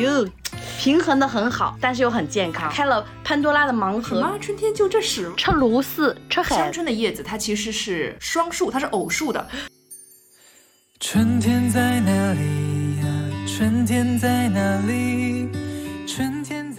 [0.00, 0.26] 哟，
[0.78, 4.20] 平衡的很好，但是又很健康，开了潘多拉的盲盒。
[4.20, 4.38] 妈？
[4.38, 5.32] 春天就这时？
[5.36, 6.70] 吃芦丝，吃香海。
[6.70, 9.46] 椿的叶子它其实是双数，它是偶数的。
[11.00, 13.06] 春天在哪里呀？
[13.46, 15.35] 春天在哪里？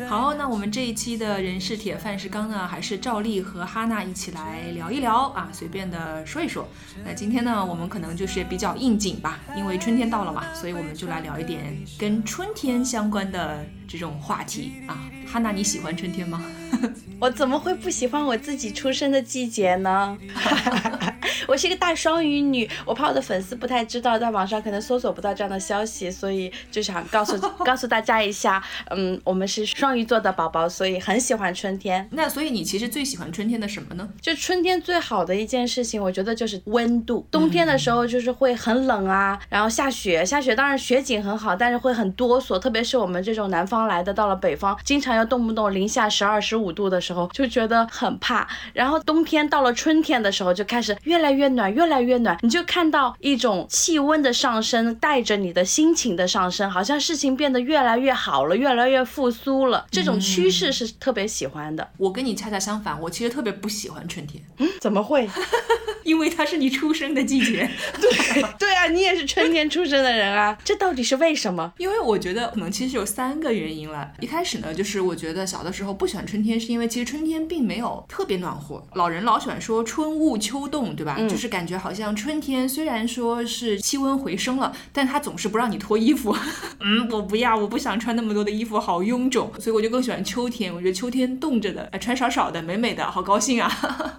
[0.08, 6.66] 好，那我们这一期的人是铁，饭是钢呢，还是照例和哈娜一起来聊一聊啊，随便的说一说。
[7.04, 14.98] 那今天呢，我们可能就是比较应景吧，因为春天到了嘛，所以我们就来聊一点跟春天相关的这种话题啊。
[15.30, 16.42] 哈娜，你喜欢春天吗？
[17.20, 20.18] 我怎么会不喜欢我自己出生的季节呢？
[21.48, 32.08] 我是一个大双鱼女，我怕我的粉丝不太知道，在网上可能搜索不到这样的消息，所以就想告诉告诉大家一下，嗯，我们是双鱼座的宝宝，所以很喜欢春天。
[32.12, 34.08] 那所以你其实最喜欢春天的什么呢？
[34.22, 37.28] 就春天最好的一件事情，我觉得就是温度。
[37.32, 48.48] 冬天的时候就是会很冷啊，然后下雪，下雪当然雪景很好，但是会很哆嗦，特别是我们这种南方来的，到了北方，经常要动不动零下十二、十五度的时候，就觉得很怕。
[48.74, 59.87] 然后冬天到了春天的时候，就开始越来越暖，越来越暖，你就看到一种气温的上升，带着你的心情的上升，好像事情变得越来越好了，越来越复苏了。
[59.90, 61.88] 这种趋势是特别喜欢的。
[61.98, 65.28] 我跟你恰恰相反，我其实特别不喜欢春天，嗯怎么会？
[66.04, 67.70] 因为它是你出生的季节。
[68.00, 71.74] 对对啊，你也是春天出生的人啊，这到底是为什么？
[71.78, 74.10] 因为我觉得可能其实有三个原因了。
[74.22, 78.82] 一开始呢，就是我觉得小的时候不喜欢春天，是因为其实春天并没有特别暖和。
[78.94, 81.18] 老人老喜欢说春捂秋冻，对吧？
[81.28, 86.34] 就是感觉好像春天虽然说是气温回升了，但它总是不让你脱衣服。
[86.80, 89.52] 嗯，我不要，我不想穿那么多的衣服，好臃肿。
[89.60, 90.74] 所以我就更喜欢秋天。
[90.74, 93.72] 我觉得秋天冻着的，呃穿少少的，美美的，好高兴啊。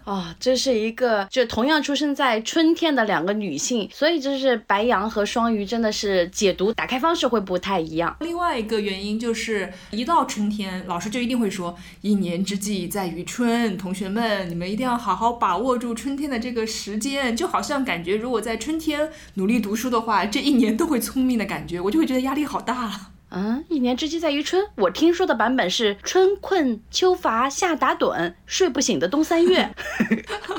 [0.04, 8.16] 啊、 这是一个就同样出生在春天的两个女性，所以就是白羊和双鱼真的是解读打开方式会不太一样。
[8.20, 23.10] 另外一个原因就是，一到春天，老师就一定会说“一年之计在于春”，同学们，你们一定要好好把握住春天的这个时间，就好像感觉如果在春天努力读书的话，这一年都会聪明的感觉，我就会觉得压力好大啊。
[23.31, 24.65] 嗯，一年之计在于春。
[24.77, 29.71] 我听说的版本是春困秋乏夏打盹，睡不醒的冬三月。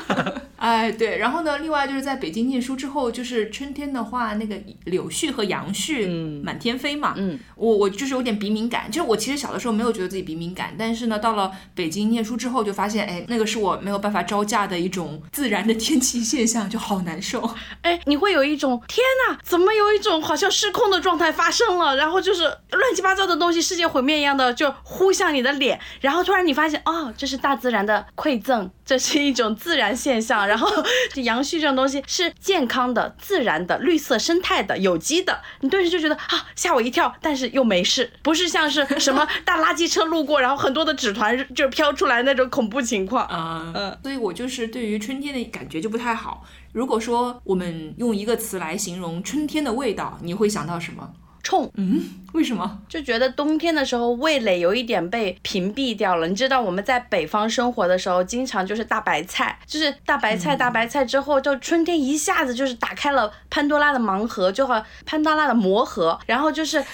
[0.60, 7.14] 哎，对，然后呢，另外就是在北京念书之后，就是春天的话，那个柳絮和杨絮满天飞嘛。
[7.16, 17.50] 嗯，我我就是有点鼻敏感，就是我其实小的时候没有觉得自己鼻敏感，但是呢，到了北京念书之后，就发现，哎，那个是我没有办法招架的一种自然的天气现象，就好难受。
[17.84, 30.48] 哎，你会有一种天哪，怎么有一种好像失控的状态发生了，然后就是乱七八糟的东西，世界毁灭一样的就呼向你的脸，然后突然你发现，哦，这是大自然的馈赠，这是一种自然现象。
[30.48, 30.70] 然后
[31.12, 43.26] 这杨絮这种东西是健康的、自然的、绿色生态的、有机的，你顿时就觉得啊，吓我一跳，但是又没事，不是像是什么大垃圾车路过，然后很多的纸团就飘出来那种恐怖情况。
[43.26, 46.46] 啊、嗯所以我就是对于春天的感觉就不太好。
[46.72, 51.12] 如果说我们用一个词来形容春天的味道，你会想到什么？
[51.50, 52.80] 冲，嗯，为什么？
[52.88, 56.28] 就觉得冬天的时候味蕾有一点被屏蔽掉了。
[56.28, 66.86] 你知道我们在北方生活的时候，经常就是大白菜，就是大白菜，大白菜之后，就春天一下子就是打开了潘多拉的盲盒，就和潘多拉的魔盒，然后就是。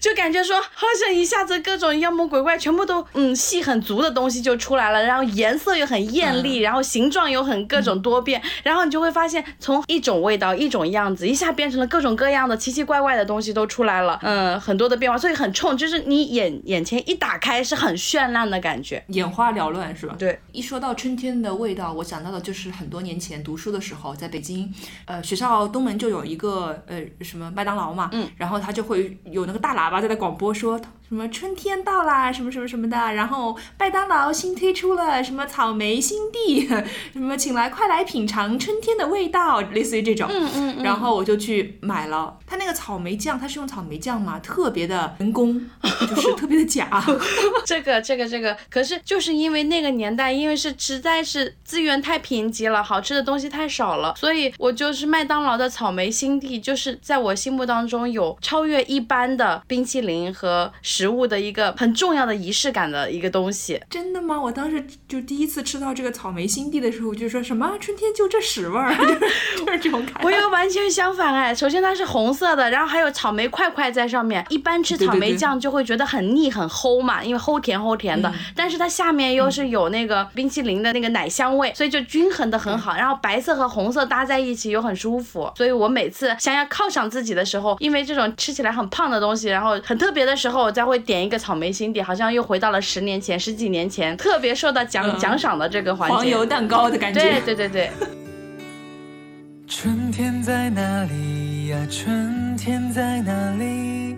[0.00, 19.02] 就感觉说，好像一下子各种妖魔鬼怪全部都嗯戏很足的东西就出来了，然后颜色又很艳丽，然后形状又很各种多变，然后你就会发现从一种味道、一种样子，一下变成了各种各样的奇奇怪怪的东西都出来了，嗯，很多的变化，所以很冲，就是你眼眼前一打开是很绚烂的感觉。
[19.08, 20.14] 眼花缭乱是吧？
[20.18, 24.72] 对，一说到春天的味道，我想到的就是很多年前读书的时候，在北京，
[25.06, 36.68] 呃，学校东门就有一个呃什么麦当劳嘛，嗯，然后它就会有那个大喇叭在那广播说什么春天到啦，什么什么什么的，然后麦当劳新推出了什么草莓新地，
[37.14, 47.02] 什么请来快来品尝春天的味道，类似于这种，嗯嗯嗯，然后我就去买了，它那个草莓酱，它是用草莓酱嘛，特别的人工， 就是特别的假。
[47.64, 63.80] 这个这个这个，可是就是因为那个年代，因为是实在是资源太贫瘠了，好吃的东西太少了，所以我就是麦当劳的草莓新地，就是在我心目当中有超越一般的冰淇淋和食食物的一个很重要的仪式感的一个东西。
[63.88, 64.38] 真的吗？
[64.38, 68.94] 我当时就第一次吃到这个草莓心地的时候，我就说什么春天就这屎味儿，
[69.56, 70.20] 就是这种感觉。
[70.22, 74.44] 我又完全相反哎，首先它是红色的，然后还有草莓块块在上面。
[74.50, 78.30] 一般吃草莓酱就会觉得很腻很齁嘛，因为齁甜齁甜的。
[78.54, 82.94] 但是它下面又是有那个冰淇淋的那个奶香味，所以就均衡的很好。
[82.94, 85.50] 然后白色和红色搭在一起又很舒服。
[85.56, 96.14] 所以我每次想要犒赏自己的时候，因为这种吃起来很胖的东西，然后很特别的时候，我再会点一个草莓心底，好像又回到了十年前、十几年前，特别受到奖奖赏的这个环节。
[96.14, 97.20] 黄油蛋糕的感觉。
[97.20, 97.90] 对对对对。
[99.68, 101.86] 春天在哪里呀？
[101.90, 104.16] 春天在哪里？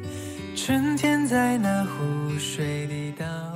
[0.54, 3.49] 春天在那湖水里倒映。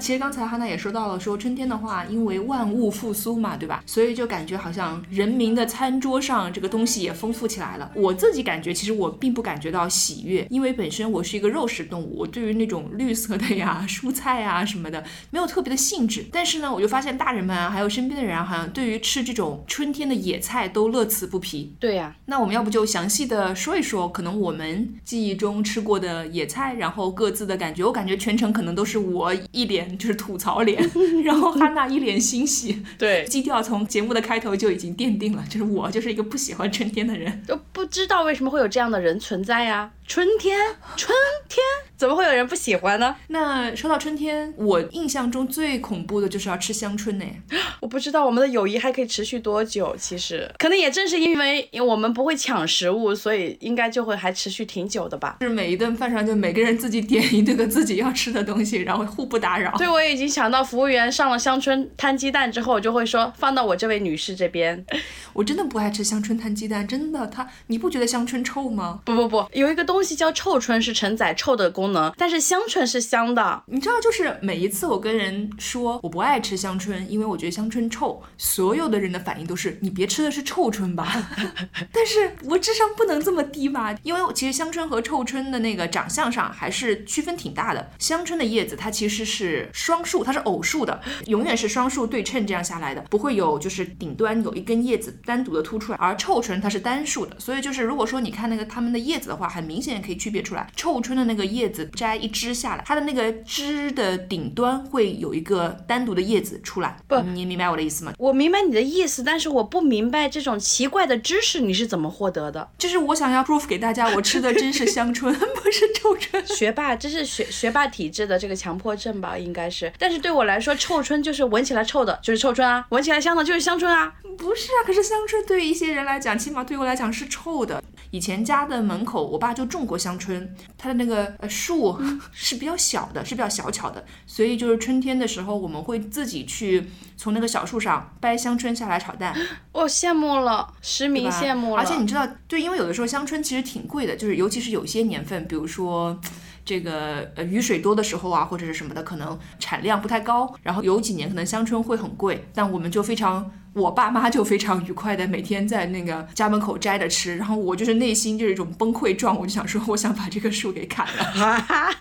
[0.00, 3.82] 其实刚才哈娜也说到了，说春天的话，因为万物复苏嘛，对吧？
[3.84, 7.90] 所以就感觉好像人民的餐桌上这个东西也丰富起来了。
[7.94, 16.24] 我自己感觉，其实我并不感觉到喜悦，因为本身我是一个肉食动物，我对于那种绿色的呀、蔬菜啊什么的没有特别的兴致。
[16.32, 21.74] 但是呢，我就发现大人们啊，还有身边的人啊，好像对于吃这种春天的野菜都乐此不疲。
[21.80, 27.84] 对呀，那我们要不就详细的说一说，可能我们记忆中吃过的野菜，然后各自的感觉。
[27.84, 30.82] 我感觉全程可能都是我一脸就是吐槽脸，
[31.24, 32.82] 然后哈娜一脸欣喜。
[32.98, 37.42] 对，基调从节目的开头就已经奠定了，就是我就是一个不喜欢春天的人。
[37.46, 39.90] 都不知道为什么会有这样的人存在呀？
[40.08, 40.58] 春天，
[40.96, 41.14] 春
[41.50, 41.62] 天，
[41.94, 43.14] 怎么会有人不喜欢呢？
[43.26, 47.24] 那说到春天，我印象中最恐怖的就是要吃香椿呢。
[47.80, 49.94] 我不知道我们的友谊还可以持续多久。
[49.98, 55.36] 其实，可能也正是因为我们不会抢食物，所以应该就会还持续挺久的吧。
[55.40, 59.76] 就是每一顿饭上就每个人自己点一顿个自己要吃的东西，然后互不打扰。
[59.76, 64.86] 对，我已经想到服务员上了香椿摊鸡蛋之后，我就会说放到我这位女士这边。
[65.34, 69.00] 我真的不爱吃香椿摊鸡蛋，真的，它你不觉得香椿臭吗？
[69.04, 73.62] 不不不，有一个东西叫臭椿，是承载臭的功能，但是香椿是香的。
[73.66, 81.28] 你知道，就是每一次我跟人说我不爱吃香椿，因为我觉得香椿臭，所有的人的反应都是你别吃的是臭椿吧。
[81.92, 83.96] 但是我智商不能这么低吧？
[84.02, 87.90] 因为其实香椿和臭椿的那个长相上还是区分挺大的。
[87.98, 95.98] 香椿的叶子它其实是双数，它是偶数的，永远是双数对称这样下来的，不会有就是顶端有一根叶子单独的凸出来。
[95.98, 100.66] 而臭椿它是单数的，所以就是如果说你看那个它们的叶子的话，很明显可以区别出来。
[100.76, 106.96] 臭椿的那个叶子摘一枝下来，它的那个枝的顶端会有一个单独的叶子出来。
[107.06, 108.12] 不，你明白我的意思吗？
[108.18, 112.68] 我明白你的意思，但是我不明白这种奇怪的知识你是怎么获得的。
[112.76, 116.44] 就是我想要 proof 给大家，我吃的真是香椿， 不是臭椿。
[116.46, 119.38] 学霸，这是学学霸体质的这个强迫症吧？
[119.38, 119.92] 应该是。
[119.98, 124.12] 但是对我来说，臭椿就是闻起来臭的，就是臭椿啊；闻起来香的，就是香椿啊。
[124.36, 127.82] 不是啊，可是香椿对于一些人来讲，起码对我来讲是臭的。
[128.10, 131.98] 以前家的门口，我爸就种过香椿，它的那个呃树
[132.32, 139.34] 是比较小的，是比较小巧的，所以就是春天的时候，我们会自己去从那个小树上掰香椿下来炒蛋。
[139.72, 141.82] 我羡慕了，实名羡慕了。
[141.82, 146.18] 而且你知道，对，因为有的时候香椿其实挺贵的，就是尤其是有些年份，比如说。
[146.68, 161.94] 这个呃雨水多的时候啊，或者是什么的，可能产量不太高，然后有几年可能香椿会很贵，但我们就非常，我爸妈就非常愉快的每天在那个家门口摘着吃，然后我就是内心就是一种崩溃状，我就想说，我想把这个树给砍了。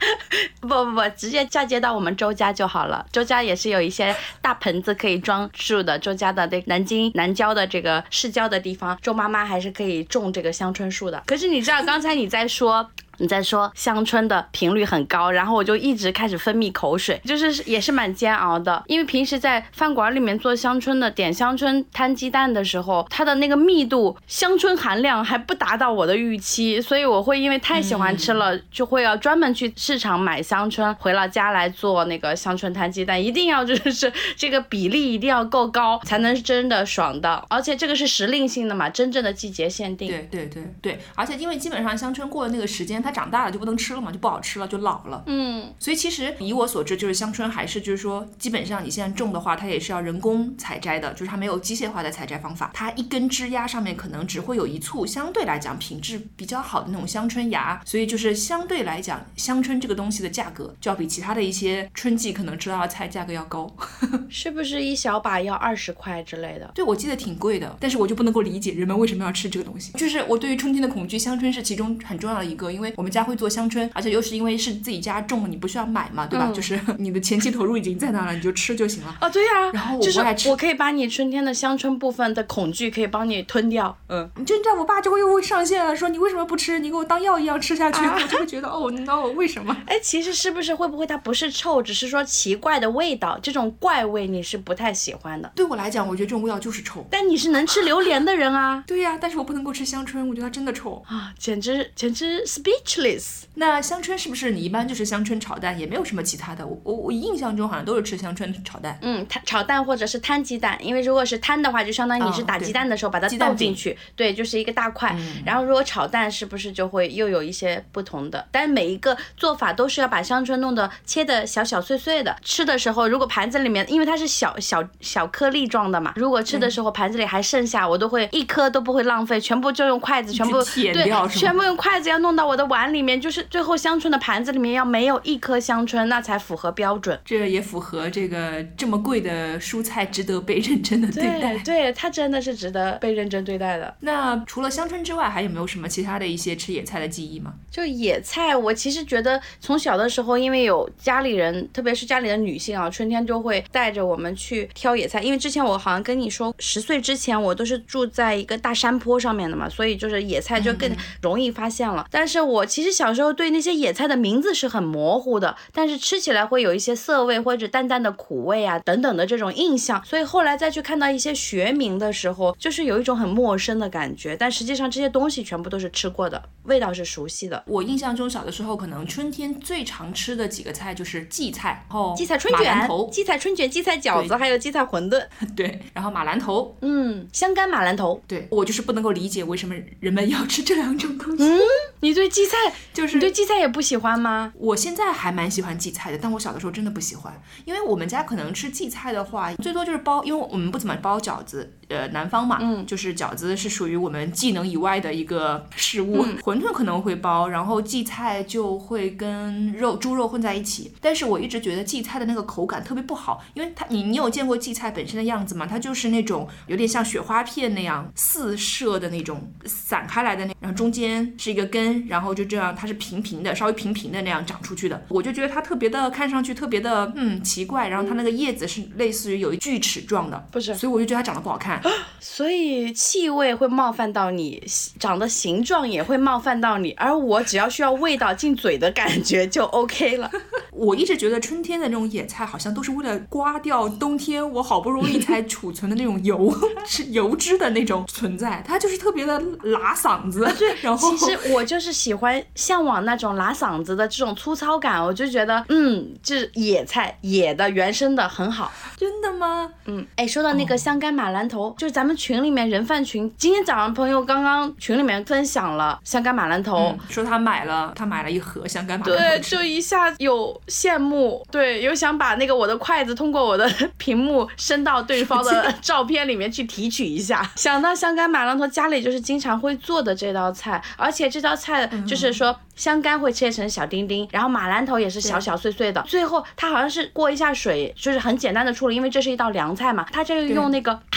[0.62, 3.06] 不不不，直接嫁接到我们周家就好了。
[3.12, 11.24] 周家也是有一些大盆子可以装树的，周家的这南京南郊的这个市郊的地方，周妈妈还是可以种这个香椿树的。
[11.28, 12.90] 可是你知道刚才你在说。
[13.18, 18.84] 你在说香椿的频率很高，然后我就一直开始分泌口水，就是也是蛮煎熬的。
[18.88, 37.44] 因为平时在饭馆里面做香椿的点香椿摊鸡蛋的时候，它的那个密度香椿含量还不达到我的预期，所以我会因为太喜欢吃了，就会要专门去市场买香椿，回了家来做那个香椿摊鸡蛋，一定要就是这个比例一定要够高，才能真的爽到。
[37.50, 40.08] 而且这个是时令性的嘛，真正的季节限定。
[40.08, 43.02] 对对对对，而且因为基本上香椿过了那个时间。
[43.08, 45.24] 它长大了就不能吃了嘛，就不好吃了，就老了。
[45.28, 52.70] 嗯，所以其实以我所知，就是香椿还是就是说，基本上你现在种的话，它也是要人工采摘的，就是它没有机械化的采摘方法。
[52.74, 63.74] 它一根枝丫上面可能只会有一簇相对来讲品质比较好的那种香椿芽，所以就是相对来讲，香椿这个东西的价格就要比其他的一些春季可能吃到的菜价格要高。
[64.28, 66.70] 是不是一小把要二十块之类的？
[66.76, 69.94] 对，我记得挺贵的，但是我就不能够理解人们为什么要吃这个东西。
[69.94, 72.94] 就是我对于春天的恐惧，香椿是其中很重要的一个，因为。
[72.98, 76.48] 我们家会做香椿，而且又是因为是自己家种的，你不需要买嘛，对吧？
[76.50, 79.16] 嗯就是你的前期投入已经在那了，你就吃就行了。
[79.22, 83.96] 哦，对呀、然后我就是不爱吃我可以把你春天的香椿部分的恐惧可以帮你吞掉。
[84.10, 86.80] 嗯，你就知道我爸就会又会上线了，说你为什么不吃？
[86.80, 89.78] 你给我当药一样吃下去，啊 我就会觉得哦 no，为什么？
[89.86, 95.52] 哎，其实是不是会不会它不是臭，只是说奇怪的味道，这种怪味你是不太喜欢的。
[95.54, 97.06] 对我来讲，我觉得这种味道就是臭。
[97.12, 98.84] 但你是能吃榴莲的人啊！
[98.88, 101.04] 对呀、但是我不能够吃香椿，我觉得它真的臭。
[101.08, 102.44] 啊，简直简直
[102.88, 103.44] speechless。
[103.60, 106.66] 那香椿是不是你一般就是香椿炒蛋，也没有什么其他的？
[106.66, 108.98] 我我我印象中好像都是吃香椿炒蛋。
[109.02, 115.16] 嗯，摊炒蛋或者是摊鸡蛋，因为如果是摊的话，就相当于你是打鸡蛋的时候把它鸡蛋饼倒进去，对，就是一个大块。
[115.18, 118.46] 嗯然后如果炒蛋是不是就会又有一些不同的？
[118.52, 122.36] 但是每一个做法都是要把香椿弄得切的小小碎碎的。
[122.44, 137.20] 吃的时候，如果盘子里面因为它是小小小颗粒状的嘛，如果吃的时候盘子里还剩下，我都会一颗都不会浪费，全部就用筷子全部舔对掉全部用筷子要弄到我的碗里面，就是最后香椿的盘子里面要没有一颗香椿，那才符合标准。
[137.26, 141.64] 这也符合这个这么贵的蔬菜值得被认真的对待对。
[141.64, 143.92] 对，它真的是值得被认真对待的。
[144.02, 147.52] 那除了香椿之外，还有没有什么其他的一些吃野菜的记忆吗？
[147.72, 155.20] 就野菜，我其实觉得从小的时候，因为有家里人，特别是家里的女性啊，春天就会带着我们去挑野菜。
[155.24, 160.88] 因为之前我好像跟你说，十岁之前我都是住在一个大山坡上面的嘛，所以就是野菜就更
[161.24, 162.06] 容易发现了。
[162.12, 170.04] 但是我其实小时候对那些野菜的名字是很模糊的，但是吃起来会有一些涩味或者淡淡的苦味啊等等的这种印象。
[170.06, 174.36] 所以后来再去看到一些学名的时候，就是有一种很陌生的感觉。
[174.38, 177.64] 但实际上这些东西全部都是吃过的，味道是熟悉的。
[177.68, 185.22] 我印象中小的时候，可能春天最常吃的几个菜就是荠菜，然后荠菜春卷、头，荠菜春卷、荠菜饺子，还有荠菜馄饨。
[185.56, 188.22] 对，然后马兰头，嗯，香干马兰头。
[188.28, 191.44] 对我就是不能够理解为什么人们要吃这两种东西。
[191.44, 191.60] 嗯
[192.00, 194.54] 你对荠菜，就是你对荠菜也不喜欢吗？
[194.56, 197.34] 我现在还蛮喜欢荠菜的，但我小的时候真的不喜欢，
[197.66, 215.66] 因为我们家可能吃荠菜的话，最多就是包，因为我们不怎么包饺子，呃，南方嘛，嗯，就是饺子是属于我们技能以外的一个事物，馄饨可能会包，然后荠菜就会跟肉猪肉混在一起，但是我一直觉得荠菜的那个口感特别不好，因为它你你有见过荠菜本身的样子吗？
[215.68, 225.04] 它就是那种有点像雪花片那样四射的那种散开来的那，然后中间是一个根，然后就这样它是平平的，稍微平平的那样长出去的。
[225.10, 231.82] 我就觉得它特别的，看上去特别的嗯奇怪，然后它那个叶子是类似于有一锯齿状的，不是所以我就觉得它长得不好看。
[232.20, 234.64] 所以气味会冒犯到你，
[235.00, 240.30] 长的形状也会冒犯到你，而我只要需要味道进嘴的感觉就 OK 了。
[240.72, 250.48] 我一直觉得春天的那种野菜好像都是为了刮掉冬天我好不容易才储存的那种油， 是油脂的那种存在，它就是特别的拉嗓子。
[250.82, 258.72] 然后其实我就是喜欢向往那种拉嗓子的这种粗糙感，我就觉得，嗯，这野菜野的原生的很好。
[258.98, 259.70] 真的吗？
[259.86, 266.88] 嗯，哎，说到那个香干马兰头，就是咱们群里面人贩群，今天早上朋友刚刚群里面分享了香干马兰头。
[266.88, 277.48] 嗯，说他买了，他买了一盒香干马兰对，头对就一下有羡慕，对，有想把那个我的筷子通过我的 屏幕伸到对方的 照片里面去提取一下。
[277.56, 291.17] 想到香干马兰头，家里就是经常会做的这道菜，而且这道菜就是说香干会切成小丁丁，然后马兰头也是小小碎碎的，最后它好像是过一下水，就是很简单的处理，因为这是一道凉菜嘛，它这个用那个啊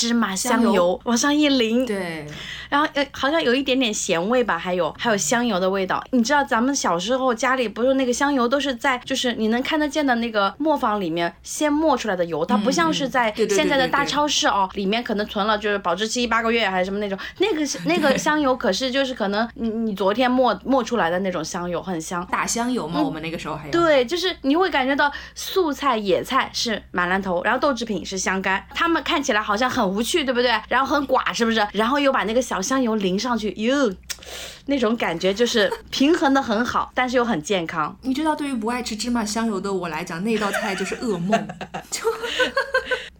[0.00, 2.26] 芝麻香油往上一淋，对，
[2.70, 6.02] 然后呃，好像有一点点咸味吧，还有还有香油的味道。
[6.12, 22.26] 你知道咱们小时候家里不是那个香油都是在就是你能看得见的那个磨坊里面先磨出来的油，它不像是在现在的大超市哦，里面可能存了就是保质期八个月还是什么那种，那个是那个香油可是就是可能你你昨天磨磨出来的那种香油，很香。
[22.30, 23.70] 打香油嘛，我们那个时候还有。
[23.70, 30.50] 对，就是你会感觉到素菜、野菜是马兰头，然后豆制品是香干，它们看起来好像很无趣，对不对？
[30.68, 31.66] 然后很寡，是不是？
[31.72, 33.92] 然后又把那个小香油淋上去，哟，
[34.66, 37.96] 那种感觉就是平衡的很好，但是又很健康。
[38.02, 41.48] 你知道，对于不爱吃芝麻香油的我来讲，那道菜就是噩梦。
[41.90, 42.02] 就，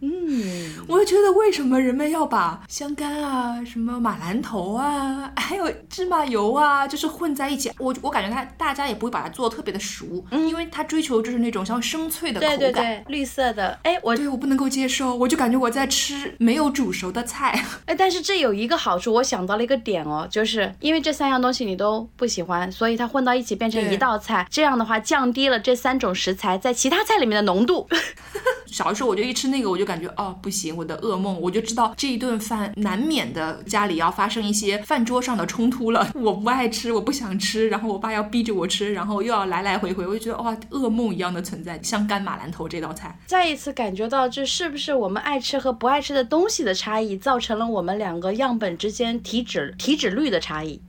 [0.01, 7.71] 嗯，我就觉得为什么人们要把香干啊、什么马兰头啊，还有芝麻油啊，就是混在一起？
[7.77, 12.57] 我我感觉它大家也不会把它做的特别的熟，嗯因为它追求就是那种像生脆的口感。
[12.57, 17.63] 对对对，绿色的，哎，我对，我不能够接受，我就感觉我在吃没有煮熟的菜。
[17.85, 27.87] 哎，但是这有一个好处，我想到了一个点哦，就是因为这三样东西你都不喜欢，所以它混到一起变成一道菜，这样的话降低了这三种食材在其他菜里面的浓度。
[28.65, 36.09] 小的时候我就一吃那个，我就感觉哦，不行，我的噩梦，我就知道这一顿饭难免的家里要发生一些饭桌上的冲突了。
[36.15, 41.77] 我不爱吃，我不想吃，然后我爸要逼着我吃，然后又要来来回回，我就觉得哇，噩梦一样的存在。
[41.83, 50.81] 像干马兰头这道菜，再一次感觉到这是不是我们爱吃和不爱吃的东西的差异，造成了我们两个样本之间体脂体脂率的差异。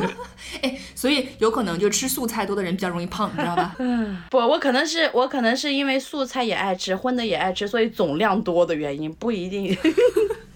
[0.62, 3.74] 哎，所以有可能就吃素菜多的人比较容易胖，你知道吧？
[3.80, 9.76] 嗯，不，我可能是我可能是因为素菜也爱吃，荤的也爱吃，所以总量多的原因不一定。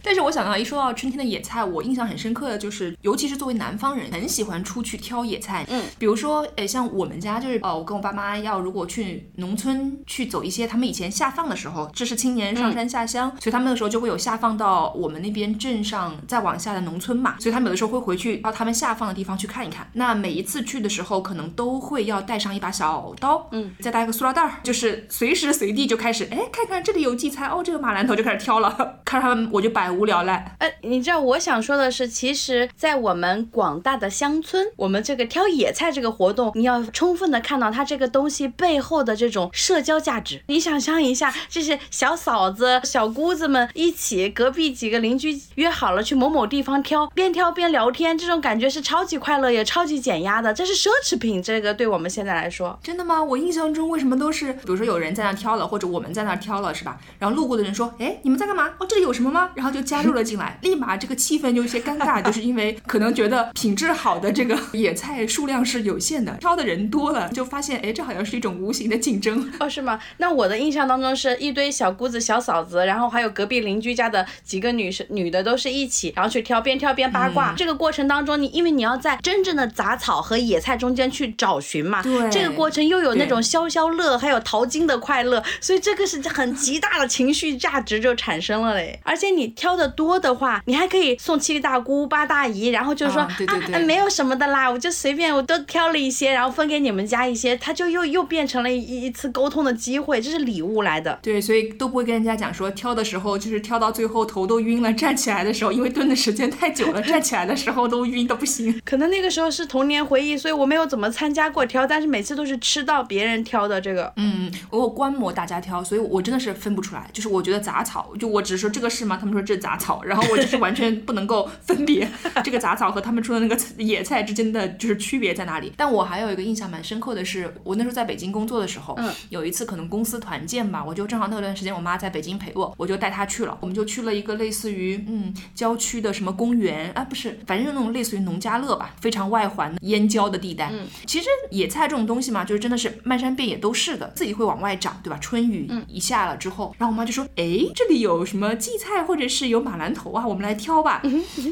[0.03, 5.65] 但是我想到一说到春天的野菜，我印象很深刻的就是，尤其是作为南方人，很喜欢出去挑野菜。
[5.69, 19.89] 嗯，比如说，诶，像我们家就是，哦，我跟我爸妈要如果去农村去走一些他们以前下放的时候，这是青年上山下乡，所以他们那个时候就会有下放到我们那边镇上再往下的农村嘛，所以他们有的时候会回去到他们下放的地方去看一看。
[19.95, 28.71] 那每一次去的时候，可能都会要带上一把小刀，嗯，再带一个塑料袋儿，就是随时随地就开始，哎，看看这里有荠菜，哦，这个马兰头就开始挑了，
[29.05, 30.57] 看着他们我就百无聊赖。
[30.59, 30.71] 哎。
[30.83, 40.43] 你知道我想说的是，其实，在我们广大的乡村，我们这个挑野菜这个活动，你要充分的看到它这个东西背后的这种社交价值。
[40.47, 50.55] 你想象一下，这些小嫂子、小姑子们一起，隔壁几个邻居约好了去某某地方挑，边挑边聊天，这种感觉是超级快乐也超级减压的。
[50.55, 53.23] 这是奢侈品，这个对我们现在来说，真的吗？
[53.23, 56.99] 我印象中为什么都是，比如说有人在那挑了，或者我们在那挑了，是吧？
[57.19, 58.71] 然后路过的人说，哎，你们在干嘛？
[58.79, 59.51] 哦，这里有什么吗？
[59.55, 60.59] 然后就加入了进来。
[60.63, 70.01] 立马这个气氛就有些尴尬，就是因为可能觉得品质好的这个 野菜数量是有限的，挑的人多了，就发现哎，这好像是一种无形的竞争哦，是吗？
[70.19, 77.55] 那我的印象当中是一堆小姑子、小嫂子，然后还有隔壁邻居家的几个女生，女的都是一起，然后去挑，边挑边八卦。
[77.57, 88.99] 这个过程当中，你因为你要在真正的杂草和野菜中间去找寻嘛，对，这个过程又有那种消消乐，还有淘金的快乐，所以这个是很极大的情绪价值就产生了嘞。
[89.05, 90.63] 而且你挑的多的话。
[90.67, 101.19] 你还可以送七大姑八大姨，然后就说啊，没有什么的啦，我就随便我都挑了一些，然后分给你们家一些，他就又又变成了一一次沟通的机会，这是礼物来的。
[101.23, 108.79] 对，所以都不会跟人家讲说挑的时候就是挑到最后头都晕了，站起来的时候因为蹲的时间太久了，站起来的时候都晕的不行。
[108.85, 114.13] 可能那个时候是童年回忆，所以我没有怎么参加过挑，但是每次都是吃到别人挑的这个。
[114.17, 117.09] 嗯，我观摩大家挑，所以我真的是分不出来。
[117.13, 119.17] 就是我觉得杂草，就我只是说这个是吗？
[119.19, 122.09] 他们说这是杂草，然后我就是完全不能够分别
[122.43, 125.73] 这个杂草和他们说的那个 野菜之间的就是区别在哪里。
[125.77, 140.71] 但我还有一个印象蛮深刻的是，我那时候在北京工作的时候，嗯，有一次可能公司团建吧，我就正好那段时间我妈在北京陪我，我就带她去了，我们就去了一个类似于嗯郊区的什么公园啊，不是，反正就那种类似于农家乐吧，非常外环的燕郊的地带。
[140.73, 145.19] 嗯，其实野菜这种东西嘛，就是真的是漫山遍野都是的，自己会往外长，对吧？
[145.21, 151.03] 春雨一下了之后，然后我妈就说，哎，这里有什么荠菜或者是有马兰头啊，我们来挑吧。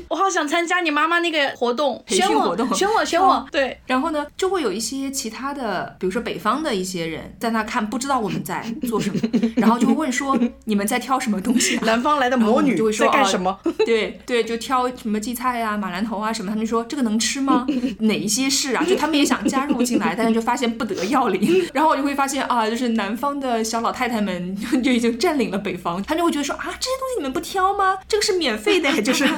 [0.08, 3.46] 我好想参加你妈妈那个活动，培训活动，选我，选我。
[3.52, 9.20] 对，然后呢，就会有一些其他的，比如说北方的一些人在那看，不知道我们在做什么，
[9.56, 11.76] 然后就会问说你们在挑什么东西？
[11.82, 13.58] 南方来的魔女就会说在干什么？
[13.84, 16.50] 对对，就挑什么荠菜呀、马兰头啊什么。
[16.50, 17.66] 他们说这个能吃吗？
[18.00, 18.84] 哪一些是啊？
[18.84, 21.66] 就他们也想加入进来，但是就发现不得要领。
[21.74, 27.87] 然后我就会发现啊，就是南方的小老太太们 就已经占领了北方，他们就会觉得说啊，这些东西你们不挑吗？
[28.08, 29.24] 这个是免费的，就是。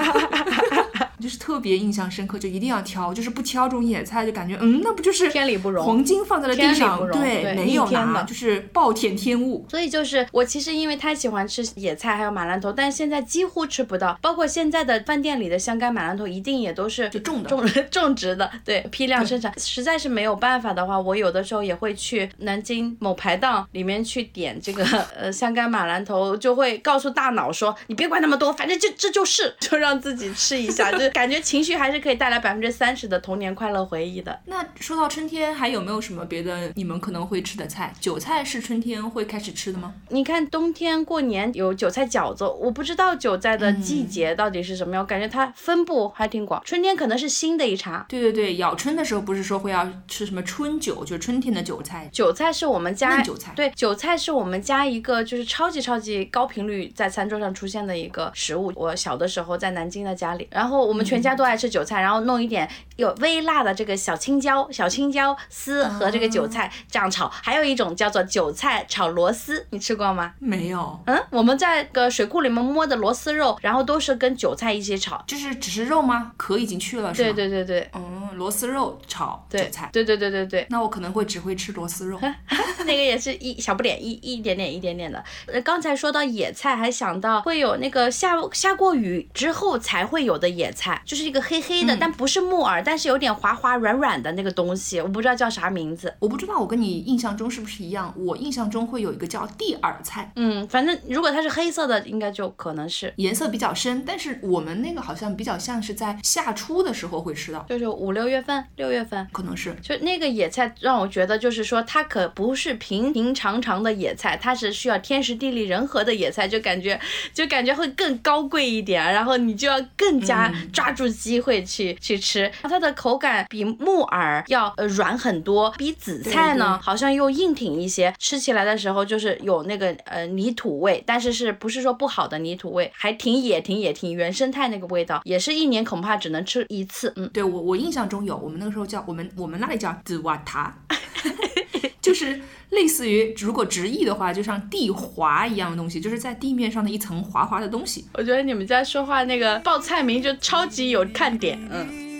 [1.20, 9.66] 就是特别印象深刻，就一定要挑，就是不挑这种野菜，就感觉嗯，那不就是天理不容，黄金放在了地上，对，没有拿，就是暴殄天物。
[9.68, 19.52] 所以就是我其实因为太喜欢吃野菜，还有马兰头，但是现在几乎吃不到，包括现在的饭店里的香干马兰头，一定也都是就种的，种 种植的，对，批量生产。
[19.59, 24.85] 实在是没有办法的话，我有的时候也会去南京某排档里面去点这个
[25.18, 31.10] 呃香干马兰头，就会告诉大脑说，你别管那么多，反正就这就是，就让自己吃一下，就。
[31.11, 34.40] 感觉情绪还是可以带来百分之三十的童年快乐回忆的。
[34.46, 37.92] 那说到春天，还有没有什么别的你们可能会吃的菜？
[38.01, 39.92] 韭菜是春天会开始吃的吗？
[40.09, 46.62] 你看冬天过年有韭菜饺子，我不知道韭菜的季节到底是什么样，我感觉它分布还挺广。
[46.64, 48.07] 春天可能是新的一茬。
[48.09, 52.09] 对对对，咬春的时候不是说会要吃什么春韭，就是春天的韭菜。
[52.12, 58.73] 韭菜是我们家韭菜，对，韭菜是我们家一个就是超级超级高频率在餐桌上出现的一个食物。
[58.77, 60.99] 我小的时候在南京的家里，然后我们。
[61.02, 67.28] 全家都爱吃韭菜，然后弄一点有微辣的这个小青椒、小青椒丝和这个韭菜这样炒。
[67.28, 70.32] 还有一种叫做韭菜炒螺丝，你吃过吗？
[70.38, 71.00] 没有。
[71.06, 75.22] 嗯，我们在个水库里面摸的螺丝肉，然后都是跟韭菜一起炒。
[75.26, 76.32] 就是只是肉吗？
[76.36, 77.32] 壳已经去了是吗？
[77.34, 77.90] 对对对对。
[77.94, 79.88] 嗯，螺丝肉炒韭菜。
[79.92, 80.66] 对对对对对。
[80.70, 82.18] 那我可能会只会吃螺丝肉。
[82.86, 85.22] 那个也是一小不点一一点点一点点的。
[85.46, 96.14] 呃，刚才说到野菜，还想到会有那个下下过雨之后才会有的野菜，就是一个黑黑的，但不是木耳，但是有点滑滑软软的那个东西，我不知道叫啥名字。
[96.18, 109.26] 我不知道我跟你印象中是不是一样，我印象中会有一个叫地耳菜，嗯，反正如果它是黑色的，应该就可能是，颜色比较深，但是我们那个好像比较像是在夏初的时候会吃到，就是五六月份、六月份。
[109.33, 109.74] 可能是。
[109.83, 116.98] 就那个野菜让我觉得，就是说它可不是平平常常的野菜，它是需要天时地利人和的野菜，就感觉
[117.33, 122.51] 就感觉会更高贵一点，然后你就要更加抓住机会去、去吃。
[122.62, 137.29] 它的口感比木耳要呃软很多，比紫菜呢对好像又硬挺一些，吃起来的时候就是有那个呃泥土味，但是是不是说不好的泥土味，还挺野、挺野、挺原生态那个味道，也是一年恐怕只能吃一次，嗯。
[137.33, 140.75] 对我我印象中有，我们那个时候叫我们我们那里叫紫瓦塔，
[142.00, 148.06] 就是类似于如果直译的话，就像地滑一样的东西，就是在地面上的一层滑滑的东西。
[148.14, 152.10] 我觉得你们家说话那个报菜名就超级有看点，嗯。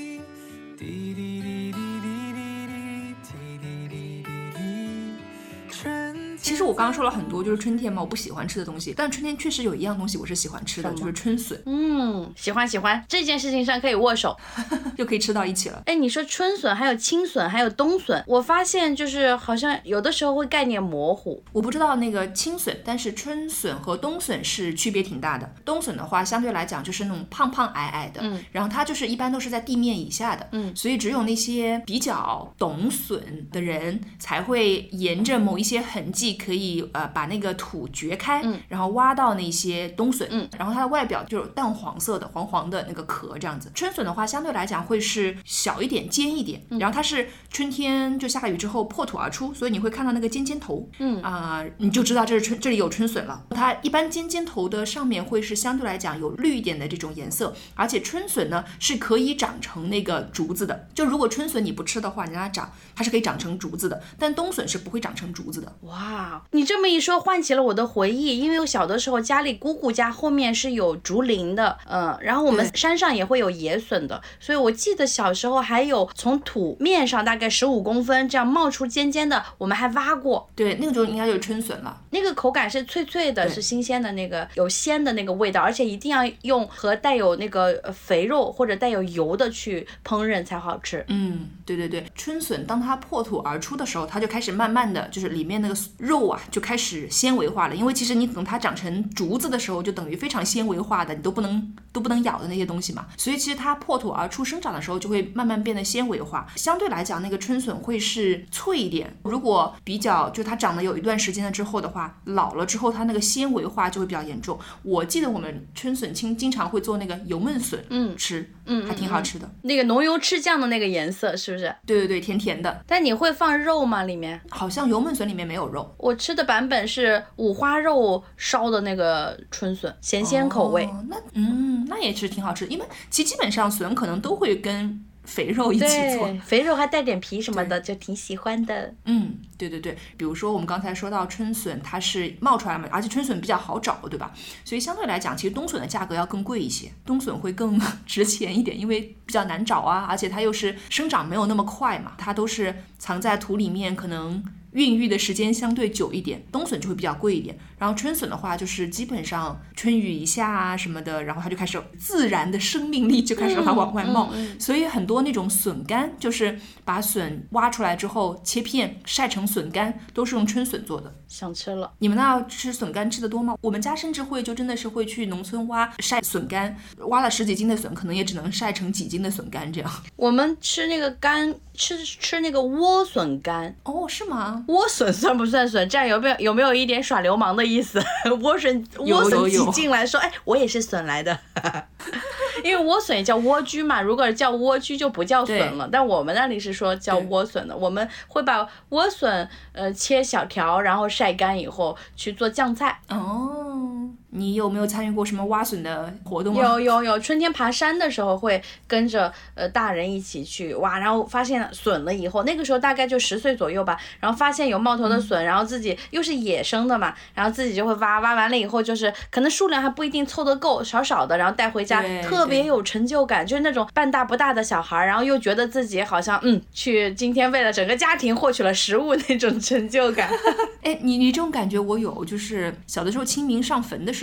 [6.51, 14.37] 其实我刚刚说了很多，就是春天嘛，我不喜欢吃的东西，但春天确实有一样东西我是喜欢吃的，就是春笋，嗯，喜欢喜欢，这件事情上可以握手。
[14.99, 15.81] 就可以吃到一起了。
[15.87, 21.41] 哎，你说春笋，还有青笋，还有冬笋，我发现就是好像有的时候会概念模糊。
[21.53, 25.49] 我不知道那个青笋，但是春笋和冬笋是区别挺大的。
[25.65, 43.71] 冬笋的话，相对来讲就是那种胖胖矮矮的，嗯，然后它就是一般都是在地面以下的，嗯，所以只有那些比较懂笋的人才会沿着某一些痕迹，可以呃把那个土掘开，嗯，然后挖到那些冬笋，嗯，然后它的外表就是淡黄色的，黄黄的那个壳这样子。
[43.75, 53.45] 春笋的话，相对来讲会是小一点、尖一点，然后它是春天就下了雨之后破土而出，所以你会看到那个尖尖头，嗯啊、你就知道这是春这里有春笋了。
[53.51, 60.89] 它一般尖尖头的上面会是相对来讲有绿一点的这种颜色，而且春笋呢是可以长成那个竹子的。
[60.95, 65.73] 就如果春笋你不吃的话，你让它长，它是可以长成竹子的，但冬笋是不会长成竹子的。
[65.83, 82.01] 哇，你这么一说，唤起了我的回忆，因为我小的时候家里姑姑家后面是有竹林的，嗯，然后我们山上也会有野笋的，所以我记得小时候还有从土面上大概十五公分这样冒出尖尖的，我们还挖过，对，那个时候应该就是春笋了。
[82.11, 91.05] 那个口感是脆脆的，是新鲜的那个有鲜的那个味道，而且一定要用和带有那个呃肥肉或者带有油的去烹饪才好吃。
[91.09, 97.75] 嗯，对对对，春笋当它破土而出的时候，它就开始慢慢的就是里面那个肉啊就开始纤维化了。
[97.75, 103.07] 因为其实你等它长成竹子的时候，就等于非常纤维化的，你都不能都不能咬的那些东西嘛。
[103.17, 106.47] 所以其实它破土而出生长的时候，就会慢慢变得纤维化。
[106.57, 109.17] 相对来讲，那个春笋会是脆一点。
[109.23, 114.59] 如果比较就它长得有一段时间了之后的话，老了之后它那个纤维化就会比较严重。
[114.83, 119.51] 我记得我们春笋青经常会做那个油焖笋，嗯吃，嗯还挺好吃的。
[119.63, 121.75] 那个浓油赤酱的那个颜色是不是？
[121.87, 122.83] 对对对，甜甜的。
[122.87, 124.03] 但你会放肉吗？
[124.05, 124.41] 里面？
[124.51, 130.85] 好像油焖笋里面没有肉，我吃的版本是五花肉烧的那个春笋，咸鲜口味。
[130.87, 135.87] 哦、那嗯，那也是挺好吃的，因为其实基本上笋可能都会跟肥肉一起
[136.17, 136.35] 做。
[136.45, 138.95] 肥肉还带点皮什么的，就挺喜欢的。
[139.05, 144.33] 嗯，对对对，比如说我们刚才说到春笋，它是冒出来嘛，而且春笋比较好找，对吧？
[144.65, 154.43] 所以相对来讲，其实冬笋的价格要更贵一些，冬笋会更 值钱一点，因为比较难找啊，而且它又是生长没有那么快嘛，它都是藏在土里面，可能。
[154.73, 157.59] 孕育的时间相对久一点，冬笋就会比较贵一点。
[157.81, 164.29] 然后春笋的话，就是基本上春雨一下啊什么的，然后它就开始自然的生命力就开始它往外冒。
[164.35, 171.11] 嗯所以很多那种笋干，就是把笋挖出来之后切片晒成笋干，都是用春笋做的。
[171.27, 171.91] 想吃了。
[172.01, 173.57] 你们那吃笋干吃的多吗？
[173.63, 179.91] 我们家甚至会就真的是会去农村挖晒笋干，挖了十几斤的笋，可能也只能晒成几斤的笋干这样。
[180.17, 184.65] 我们吃那个干，吃吃那个莴笋干，哦，是吗？
[184.69, 185.89] 莴笋算不算笋？
[185.89, 188.01] 这样有没有有没有一点耍流氓的意思？
[188.25, 191.39] 莴笋莴笋有挤进来说，哎，我也是笋来的。
[192.65, 195.89] 因为莴笋也叫莴苣嘛，如果叫莴苣就不叫笋了。
[195.91, 203.01] 但我们那里是说叫莴笋的，我们会把莴笋呃切小条，然后晒干以后去做酱菜。
[203.09, 206.63] 哦，你有没有参与过什么挖笋的活动啊？
[206.63, 230.31] 有有有，春天爬山的时候会跟着呃大人一起去挖，然后发现笋了以后，那个时候大概就十岁左右吧，然后发现有冒头的笋，然后自己又是野生的嘛，然后自己就会挖，挖完了以后就是可能数量还不一定凑得够，少少的，然后带回家，特别有成就感，就是那种半大不大的小孩儿，然后又觉得自己好像嗯去今天为了整个家庭获取了食物那种成就感。
[230.83, 234.20] 哎，你你这种感觉我有，就是小的时候清明上坟的时候，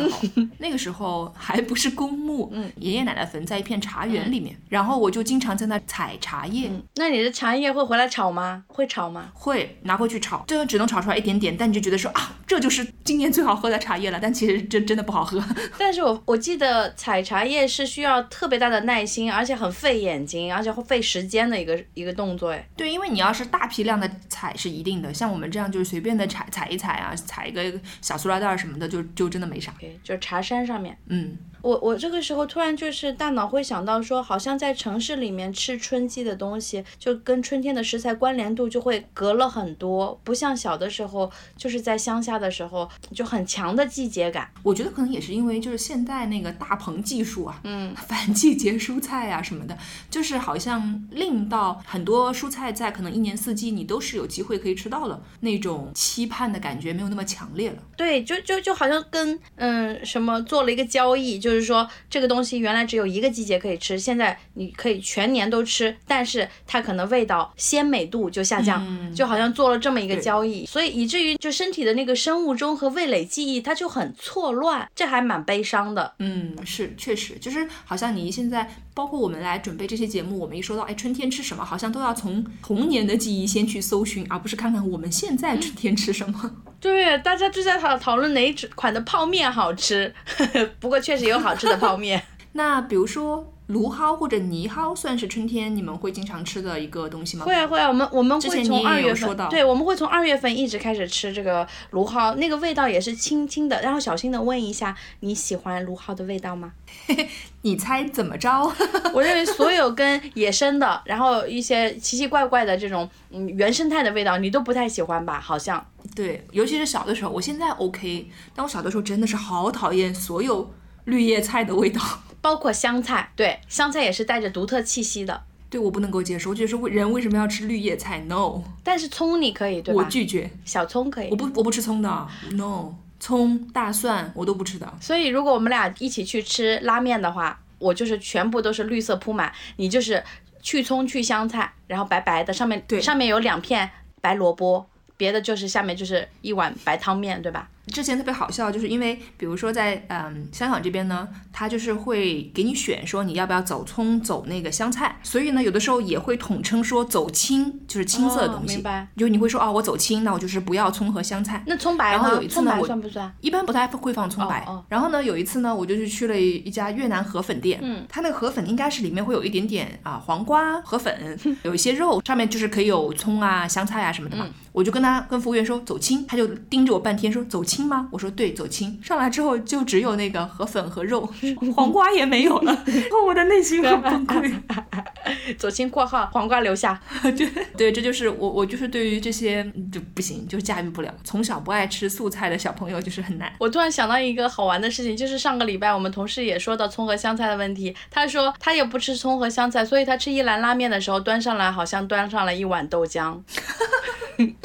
[0.57, 8.63] 那个时候还不是公墓，嗯，爷爷奶奶坟在一片茶园里面，然后我就经常在那采茶叶，那你的茶叶会回来炒吗？
[8.67, 9.31] 会炒吗？
[9.33, 15.43] 会拿回去炒，这个只能炒出来一点点，但你就觉得说啊，这就是今年最好喝的茶叶了，但其实真真的不好喝。
[15.77, 22.51] 但是我我记得采茶叶是需要特别大的耐心，而且很费眼睛，而且会费时间的一个一个动作。
[22.51, 29.73] 哎，对，因为你要是大批量的采是一定的，像我们这样就是随便的采采一采啊，采一个小塑料袋儿什么的，就就真的没啥。
[30.03, 30.97] 就茶山上面。
[31.07, 44.49] 嗯，我我这个时候突然就是大脑会想到说，好像在城市里面吃春季的东西，就跟春天的食材关联度就会隔了很多，不像小的时候，就是在乡下的时候就很强的季节感。
[44.63, 49.77] 我觉得可能也是因为就是现在那个大棚技术啊，嗯，反季节蔬菜啊什么的，
[50.09, 57.77] 就是好像令到很多蔬菜在可能一年四季你都是有机会可以吃到的，那种期盼的感觉没有那么强烈了。
[57.97, 76.13] 对，就就就好像跟嗯什么做了一个交易，就是说这个东西原来只有一个季节可以吃，现在你可以全年都吃，但是它可能味道鲜美度就下降，就好像做了这么一个交易，所以以至于就身体的那个生物钟和味蕾记忆它就很错乱，这还蛮悲伤的。
[76.19, 86.51] 嗯，是，确实，就是好像你现在，包括我们来准备这些节目，我们一说到哎春天吃什么，好像都要从童年的记忆先去搜寻，而不是看看我们现在春天吃什么。
[86.81, 90.11] 对，大家就在讨讨论哪一款的泡面好吃，
[90.81, 92.23] 不过确实有好吃的泡面。
[92.53, 97.45] 那比如说芦蒿或者泥蒿，算是春天你们会经常吃的一个东西吗？
[97.45, 103.81] 会啊会啊，我们我们会之前从二月份，对，我们会从二月份一直开始吃这个芦蒿，那个味道也是清清的。
[103.81, 106.71] 然后小心的问一下，你喜欢芦蒿的味道吗？
[107.63, 108.49] 你猜怎么着？
[109.13, 115.41] 我认为所有跟野生的，然后一些奇奇怪怪的这种嗯原生态的味道，你都不太喜欢吧？
[115.41, 115.85] 好像。
[116.15, 120.71] 对，尤其是小的时候，我现在 OK，但我小的时候真的是好讨厌所有
[121.03, 122.01] 绿叶菜的味道。
[122.47, 125.43] 包括香菜，对，香菜也是带着独特气息的。
[125.69, 130.01] 对，我不能够接受，我觉得是为人为什么要吃绿叶菜？No，但是葱你可以，对吧？
[130.01, 131.35] 我拒绝，小葱可以我。
[131.35, 134.93] 不我不吃葱的，No，葱、大蒜我都不吃的。
[135.01, 140.23] 所以如果我们俩一起去吃拉面的话，我就是全部都是绿色铺满，你就是
[140.61, 143.89] 去葱去香菜，然后白白的，上面对上面有两片
[144.21, 147.67] 白萝卜，别的就是下面就是一碗白汤面，对吧？
[147.87, 158.75] 之前特别好笑，就是因为比如说在嗯香港这边呢，他就是会给你选说你要不要走葱走那个香菜，所以呢有的时候也会统称说走青，就是青色的东西。
[158.75, 159.07] 哦明白。
[159.17, 161.63] 就你会说哦我走青，那我就是不要葱和香菜。
[161.65, 163.33] 那葱白然后有一次呢，葱白我算不算？
[163.41, 164.61] 一般不太会放葱白。
[164.67, 174.47] 哦哦然后呢，有一次呢，我就是去了一家越南河粉店，嗯，它那个河粉应该是里面会有一点点啊黄瓜河粉， 有一些肉，上面就是可以有葱啊、香菜啊什么的嘛。
[174.77, 178.07] 我就跟他跟服务员说走亲，他就盯着我半天说走亲吗？
[178.11, 178.99] 我说对，走亲。
[179.03, 181.27] 上来之后就只有那个河粉和肉，
[181.75, 184.53] 黄瓜也没有了， 然后我的内心很崩溃。
[185.57, 191.11] 走青（括号黄瓜留下对对，这就是我我就是对于这些嗯就不行，就是驾驭不了。
[191.23, 193.51] 从小不爱吃素菜的小朋友就是很难。）。
[193.59, 203.41] 我突然想到一个好玩的事情，就是上个礼拜我们同事也说到葱和香菜的问题，他说他也不吃葱和香菜，所以他吃一兰拉面的时候端上来好像端上了一碗豆浆。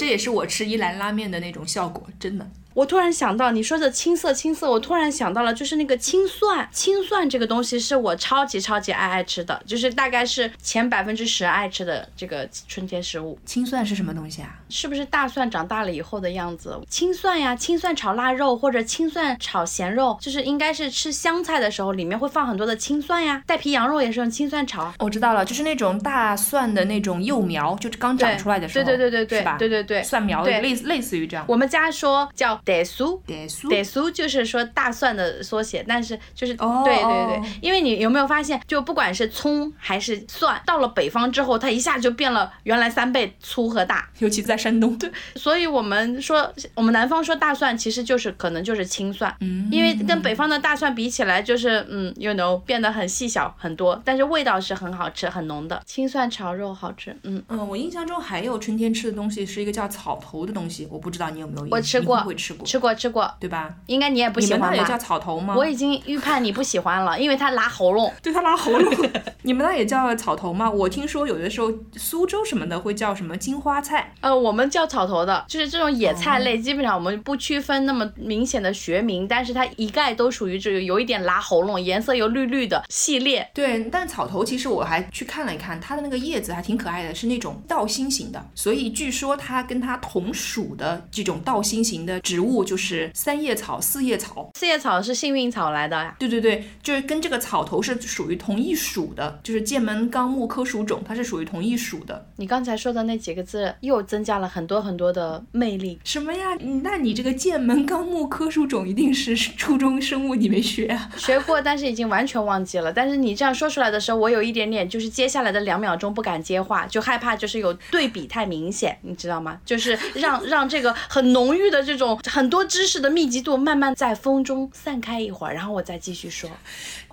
[0.02, 2.44] 这也是我吃一兰拉面的那种效果，真的。
[2.74, 13.38] 我突然想到你说的青色青色，我突然想到了，就是那个青蒜，青蒜这个东西是我超级超级爱爱吃的，就是大概是前百分之十爱吃的这个春天食物。
[13.44, 14.58] 青蒜是什么东西啊？
[14.68, 16.78] 是不是大蒜长大了以后的样子？
[16.88, 23.42] 青蒜呀，青蒜炒腊肉或者青蒜炒咸肉，就是应该是吃香菜的时候里面会放很多的青蒜呀。
[23.46, 24.94] 带皮羊肉也是用青蒜炒啊。
[24.98, 29.56] 我知道了，就是那种大蒜的那种幼苗，就是刚长出来的时候，对对对对对是吧？
[29.58, 31.44] 对对对蒜苗对类似类似于这样。
[31.48, 33.20] 我们家说叫得苏，
[33.68, 44.08] 得苏就是说大蒜的缩写，但是就是、哦对对对哦，因为你有没有发现，就不管是葱还是蒜，到了北方之后，它一下就变了原来三倍粗和大。
[44.18, 55.82] 尤其在山东，对，所以我们说，我们南方说大蒜，其实就是可能就是青蒜，嗯因为跟北方的大蒜比起来，就是嗯，you know 变得很细小很多，但是味道是很好吃很浓的。
[55.84, 61.70] 青蒜炒肉好吃，嗯，嗯，我印象中还有春天吃的东西是一个叫草头的东西，我不知道你有没有印？
[61.72, 63.74] 我吃过会吃吃过，吃过吃过，对吧？
[63.86, 64.98] 应该你也不喜欢吧你们那也叫？
[64.98, 65.54] 草头吗？
[65.56, 68.12] 我已经预判你不喜欢了， 因为它拉喉咙。
[68.22, 68.94] 对它拉喉咙。
[69.42, 70.70] 你们那也叫草头吗？
[70.70, 74.12] 我听说有的时候苏州什么的会叫什么金花菜。
[74.20, 83.48] 呃，我们叫草头的，就是这种野菜哦类，基本上我们不区分那么明显的学名，但是它一概都属于这个有一点拉喉咙，颜色又绿绿的系列。
[83.52, 94.50] 对，但草头其实我还去看了一看，它的那个叶子还挺可爱的，是那种倒心型的，所以据说它跟它同属的这种倒心型的植物就是三叶草、四叶草。
[94.54, 96.14] 四叶草是幸运草来的呀。
[96.18, 102.26] 对对对，就是跟这个草头是属于同一属的，就是剑门纲目科属种，它是属于同一属的。
[102.36, 105.98] 你刚才说的那几个字又增加了很多很多的魅力。
[106.04, 106.56] 什么呀？
[106.60, 111.10] 嗯那你这个剑门纲目科属种一定是初中生物你没学啊？
[111.16, 112.92] 学过，但是已经完全忘记了。
[112.92, 119.58] 但是你这样说出来的时候，我有一点点，就是接下来的两秒钟不敢接话，就害怕就是有对比太明显，你知道吗？
[119.64, 126.48] 就是让让这个很浓郁的这种很多知识的密集度慢慢在风中散开一会儿，然后我再继续说。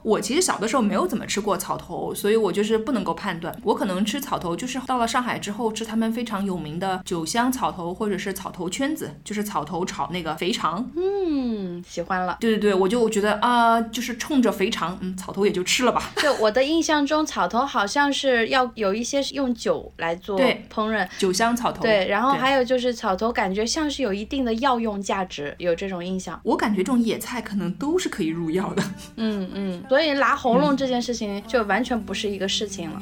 [0.02, 3.54] 我其实小的时候没有怎么吃过草头，所以我就是不能够判断。
[3.64, 10.90] 我可能吃草头就是到了上海之后吃他们非常有名的酒香草头或者是草头圈子，就是草头炒那个肥肠。
[10.96, 12.38] 嗯，喜欢了。
[12.40, 16.10] 对对对，我就觉得啊、就是冲着肥肠，嗯，草头也就吃了吧。
[16.24, 20.40] 就我的印象中，草头好像是要有一些是用酒来做
[20.74, 21.06] 烹饪。
[21.18, 21.82] 酒香草头。
[21.82, 26.40] 对，然后还有就是草头，感觉像是有一定的药用价值，有这种印象。
[26.44, 28.84] 我感觉这种野菜可能都是可以入药的。
[29.16, 33.02] 嗯嗯，所以拉喉咙这件事情就完全不是一个事情了。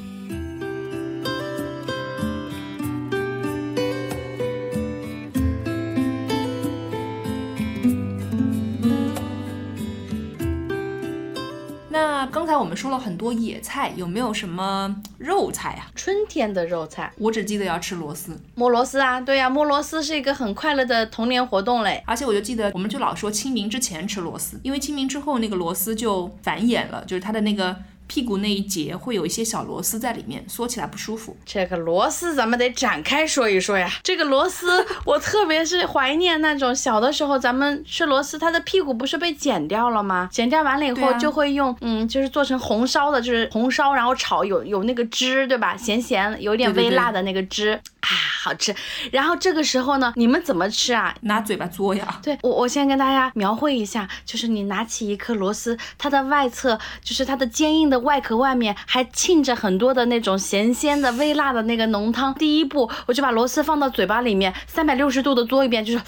[12.00, 15.90] 那刚才我们说了很多野菜，有没有什么肉菜啊？
[15.96, 22.00] 春天的肉菜，我只记得要吃螺丝，摸螺丝啊，对呀、摸螺丝是一个很快乐的童年活动嘞。
[22.06, 27.76] 而且我就记得，我们就老说清明之前吃螺丝，因为清明之后那个螺丝就繁衍了，就是它的那个
[28.08, 31.36] 屁股那一节会有一些小螺丝在里面，缩起来不舒服。
[31.46, 33.88] 这个螺丝咱们得展开说一说呀。
[34.02, 40.28] 这个螺丝，我特别是怀念那种小的时候，咱们吃螺丝，它的屁股不是被剪掉了吗？
[40.32, 45.76] 剪掉完了以后就会用，嗯，就是做成红烧的，就是红烧，然后炒有有那个汁，对吧？
[45.76, 48.08] 咸咸，有点微辣的那个汁啊，
[48.42, 48.74] 好吃。
[49.12, 51.14] 然后这个时候呢，你们怎么吃啊？
[51.22, 62.34] 拿嘴巴嘬呀，对我，我先跟大家描绘一下，就是你拿起一颗螺丝，它的外侧就是它的坚硬的外壳外面还浸着很多的那种咸鲜的、微辣的那个浓汤。
[62.34, 66.00] 第一步，我就把螺丝放到嘴巴里面，三百六十度的嘬一遍，就是。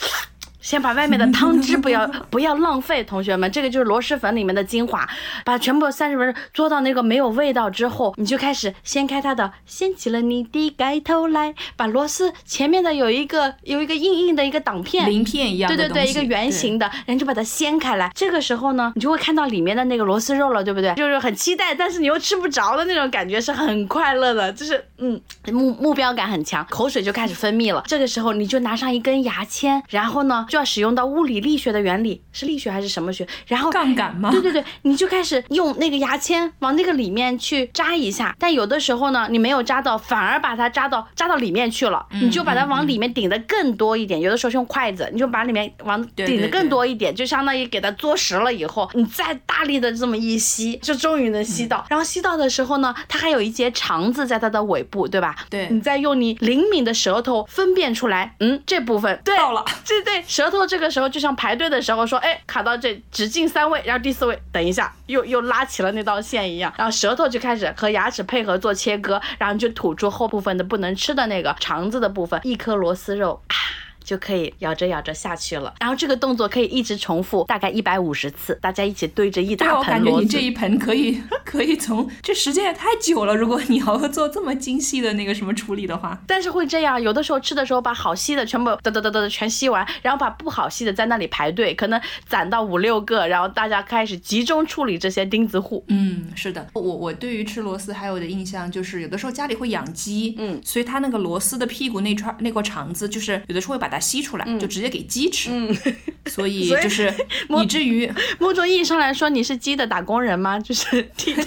[0.60, 5.08] 先把外面的 汤汁不要不要浪费，同学们，这个就是螺蛳粉里面的精华，
[5.44, 18.10] 把全部三十分钟嘬到那个没有味道之后，你就开始掀开它的，掀起了你的盖头来，把螺丝前面的有一个有一个硬硬的一个挡片，鳞片一样对对对，一个圆形的，然后就把它掀开来。
[18.14, 20.94] 这个时候呢，你就会看到里面的那个螺丝肉了，对不对？
[20.94, 25.20] 就是很期待，但是你又吃不着的那种感觉，是很快乐的，就是嗯，
[25.52, 27.82] 目目标感很强，口水就开始分泌了。
[27.86, 33.26] 这个时候你就拿上一根牙签，然后呢就要使用到物理力学的原理，是力学还是什么学？
[33.46, 34.30] 然后杠杆吗？
[34.30, 44.20] 对对对，你就开始用那个牙签往那个里面去扎一下，但有的时候呢，你没有扎到，反而把它扎到扎到里面去了，嗯你就把它往里面顶的更多一点。
[44.20, 51.86] 有的时候是用筷子，你就把里面往顶的更多一点，就相当于给它嘬实了以后，你再大力的这么一吸，就终于能吸嗯到。
[51.88, 55.36] 然后吸到的时候呢，它还有一节肠子在它的尾部，对吧？
[55.48, 73.54] 对你再用你灵敏的舌头分辨出来，嗯，这部分对到了，对对， 舌头这个时候就像排队的时候说，哎，卡到这只进三位，然后第四位，等一下又又拉起了那道线一样，然后舌头就开始和牙齿配合做切割，然后就吐出后部分的不能吃的那个肠子的部分，一颗螺丝肉啊。
[74.02, 80.40] 就可以咬着咬着下去了，然后这个动作可以一直重复，大概一百五十次，大家一起堆着一对，大我感觉你这。
[80.40, 95.84] 一盆可以 可以从这时间也太久了，如果 你要做这么精细的那个什么处理的话，但是会这样，有的时候吃的时候把好吸的全部哒哒哒哒哒全吸完，然后把不好吸的在那里排队，可能攒到五六个，然后大家开始集中处理这些钉子户。
[95.88, 105.76] 嗯，是的，我我对于吃螺丝还有的印象就是，有的时候家里会养鸡，嗯，所以它那个螺丝的屁股那串那块肠子，就是有的时候会把它吸出来，就直接给鸡吃，嗯，
[106.26, 107.12] 所以就是
[107.62, 110.58] 以至于某种意义上来说，你是鸡的打工人吗？
[110.58, 111.44] 就是 替他。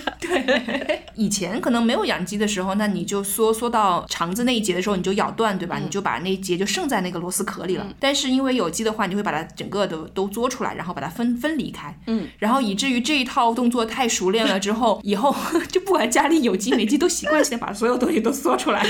[1.16, 5.78] 以前可能没有养鸡的时候，那你就缩缩到肠子那一节的时候，你就咬断，对吧？
[5.80, 7.88] 嗯你就把那一节就剩在那个螺丝壳里了。
[8.00, 11.96] 但是因为有鸡的话，你会把它整个都都嘬出来，然后把它分分离开。
[12.08, 15.36] 嗯，然后以至于这一套动作太熟练了之后，以后
[15.70, 18.86] 就不管家里有鸡没鸡，都习惯性地把所有东西都缩出来。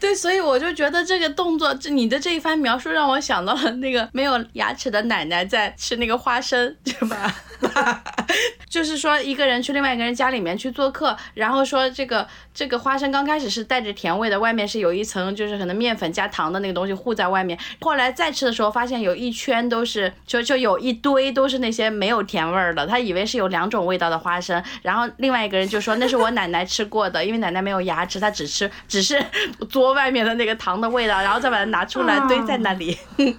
[0.00, 7.34] 对，所以我就觉得这个动作，这你的这一番描述就让我想到了那个没有牙齿的奶奶在吃那个花生，对吧？
[8.70, 29.18] 就是说一个人去另外一个人家里面去做客，然后说这个这个花生刚开始是带着甜味的，外面是有一层就是可能面粉加糖的那个东西糊在外面，后来再吃的时候发现有一圈都是就就有一堆都是那些没有甜味儿的，他以为是有两种味道的花生，然后另外一个人就说那是我奶奶吃过的，因为奶奶没有牙齿，她只吃只是
[29.70, 32.96] 嘬外面的那个糖的味道，然后再把它拿出来堆在那里。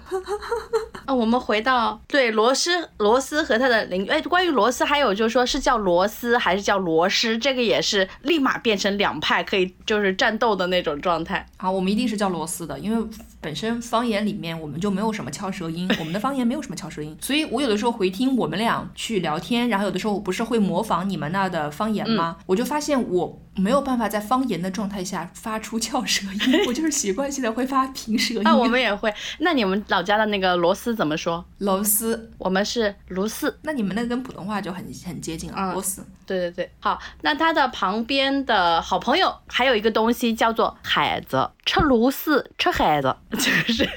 [1.06, 11.44] 啊，我们回到对罗斯罗斯和他的邻哎，关于罗斯还有就是说是叫罗斯还是叫罗斯，这个也是立马变成两派可以就是战斗的那种状态。
[11.56, 13.08] 好，我们一定是叫罗斯的，因为
[13.40, 22.36] 本身方言里面我们就没有什么翘舌音，我们的方言没有什么翘舌音，所以我有的时候回听我们俩去聊天，然后有的时候我不是会模仿你们那的方言吗？
[22.46, 28.46] 我就发现我没有办法在方言的状态下发出翘舌音，我就是习惯性的会发平舌音。
[28.46, 29.12] 啊，我们也会。
[29.38, 31.44] 那你们老家的那个螺丝怎么说？
[31.58, 33.58] 螺丝，我们是螺丝。
[33.62, 36.04] 那你们那跟普通话就很很接近了，螺丝。
[36.26, 43.88] 对对对，好，那它的旁边的好朋友还有一个东西叫做海子，吃螺丝吃海子， 就是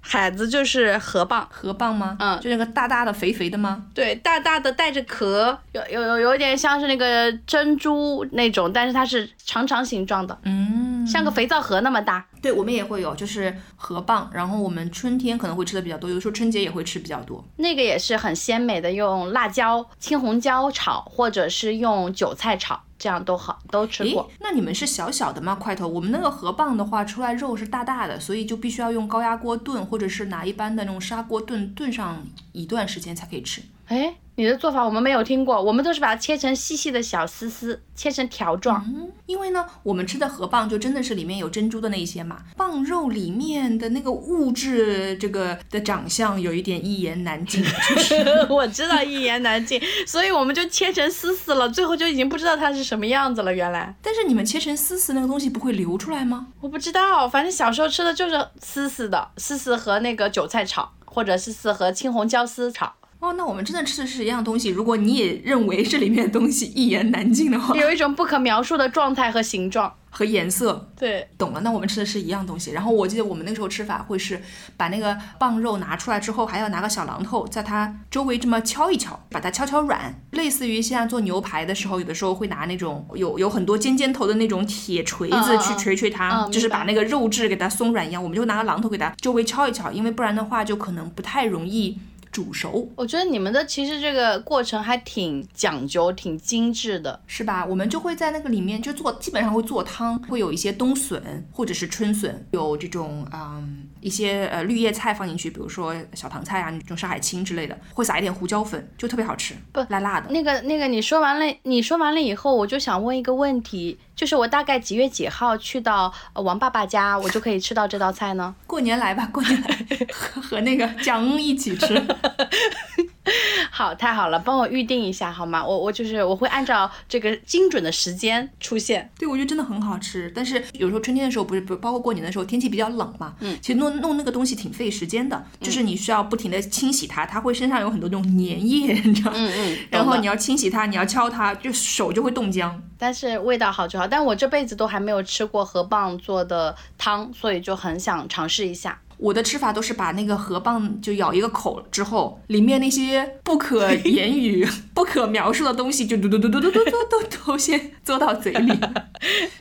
[0.00, 2.16] 海子就是河蚌，河蚌吗？
[2.18, 3.84] 嗯就那个大大的肥肥的吗？
[3.94, 12.26] 对，大大的带着壳，有有有有点像是那个珍珠那种，但是它是长长形状的，嗯，像个肥皂盒那么大。
[12.40, 17.44] 对，我们也会有，就是河蚌，然后我们春天可能会吃的比较多，有的时候春节也会吃比较多。
[17.56, 25.54] 那个也是很鲜美的，用辣椒、青红椒炒，或者是用韭菜炒，这样都好，都吃过。，那你们是小小的吗？
[25.54, 32.22] 块头，我们那个河蚌的话，出来肉是大大的，所以就必须要用高压锅炖，或者是拿一般的那种砂锅炖，炖上
[32.52, 33.62] 一段时间才可以吃。
[33.86, 38.82] 哎，你的做法我们没有听过，我们都是把它切成细细的小丝丝，切成条状。
[39.26, 48.14] 因为呢，我们吃的河蚌就真的是里面有珍珠的那一些嘛，蚌肉里面的那个物质，这个的长相有一点一言难尽，就是
[48.48, 53.52] 我知道一言难尽，所以我们就切成丝丝了，最后就已经不知道它是什么样子了。
[53.52, 56.46] 原来但是你们切成丝丝那个东西不会流出来吗？
[56.62, 62.94] 我不知道，反正小时候吃的就是丝丝的，丝丝和那个韭菜炒，或者丝丝和青红椒丝炒。
[63.20, 64.70] 哦，那我们真的吃的是一样东西。
[64.70, 69.94] 如果你也认为这里面的东西一言难尽的话，有一种不可描述的状态和形状。
[70.12, 71.60] 和颜色，对，懂了。
[71.60, 72.72] 那我们吃的是一样东西。
[72.72, 74.42] 然后我记得我们那个时候吃法会是
[74.76, 88.20] 把那个棒肉拿出来之后，还要拿个小榔头在它周围这么敲一敲，把它敲敲软，类似于现在做牛排的时候，有的时候会拿那种有有很多尖尖头的那种铁锤子去锤锤它，就是把那个肉质给它松软一样。
[88.20, 91.96] 我们就拿个榔头给它周围敲一敲，因为不然的话就可能不太容易
[92.30, 92.90] 煮熟。
[92.96, 97.20] 我觉得你们的其实这个过程还挺讲究、挺精致的。
[97.26, 97.64] 是吧？
[97.66, 110.30] 我们就会在那个里面就做，基本上会做汤，会有一些冬笋或者是春笋，有这种嗯一些呃绿叶菜放进去，比如说小糖菜啊，那种上海青之类的，会撒一点胡椒粉，就特别好吃，不辣辣的。
[110.30, 118.54] 那个那个，你说完了，你说完了以后，我就想问一个问题，就是我大概几月几号去到呃王爸爸家，我就可以吃到这道菜呢？
[118.66, 119.78] 过年来吧，过年来
[120.12, 121.94] 和和那个蒋恩一起吃。
[123.70, 125.64] 好，太好了，帮我预定一下好吗？
[125.64, 129.10] 我我就是我会按照这个精准的时间出现。
[129.18, 130.32] 对，我觉得真的很好吃。
[130.34, 139.36] 但是有时候春天的时候，不是不包括过年的时候，天气比较冷嘛，嗯，其实弄弄那个东西挺费时间的，就是你需要不停的清洗它，它会身上有很多那种粘液，你知道吗？
[139.38, 142.82] 嗯嗯， 然后你要清洗它，你要敲它，就手就会冻僵。
[142.98, 144.06] 但是味道好就好。
[144.06, 148.98] 但我这辈子都还没有吃过河蚌做的汤，所以就很想尝试一下。
[149.20, 156.90] 我的吃法都是把那个河蚌就咬一个口之后，里面那些不可言语、 不可描述的东西就嘟嘟嘟嘟嘟嘟嘟
[157.20, 158.72] 嘟都先嘬到嘴里，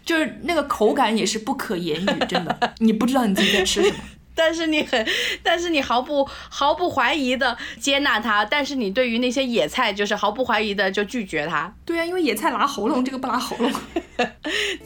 [0.06, 3.98] 就是那个口感也是不可言语，真的，你不知道你自己在吃什么。
[4.36, 5.06] 但是你很，
[5.44, 11.74] 但是你毫不毫不怀疑的接纳它，但是你对于那些野菜就是毫不怀疑的就拒绝它。
[11.84, 13.70] 对啊，因为野菜拉喉咙，这个不拉喉咙。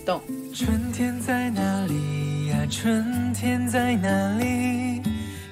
[0.03, 0.19] 懂？
[0.55, 2.22] 春天在哪里
[2.64, 2.70] 呀？
[2.72, 5.01] 春天在哪里？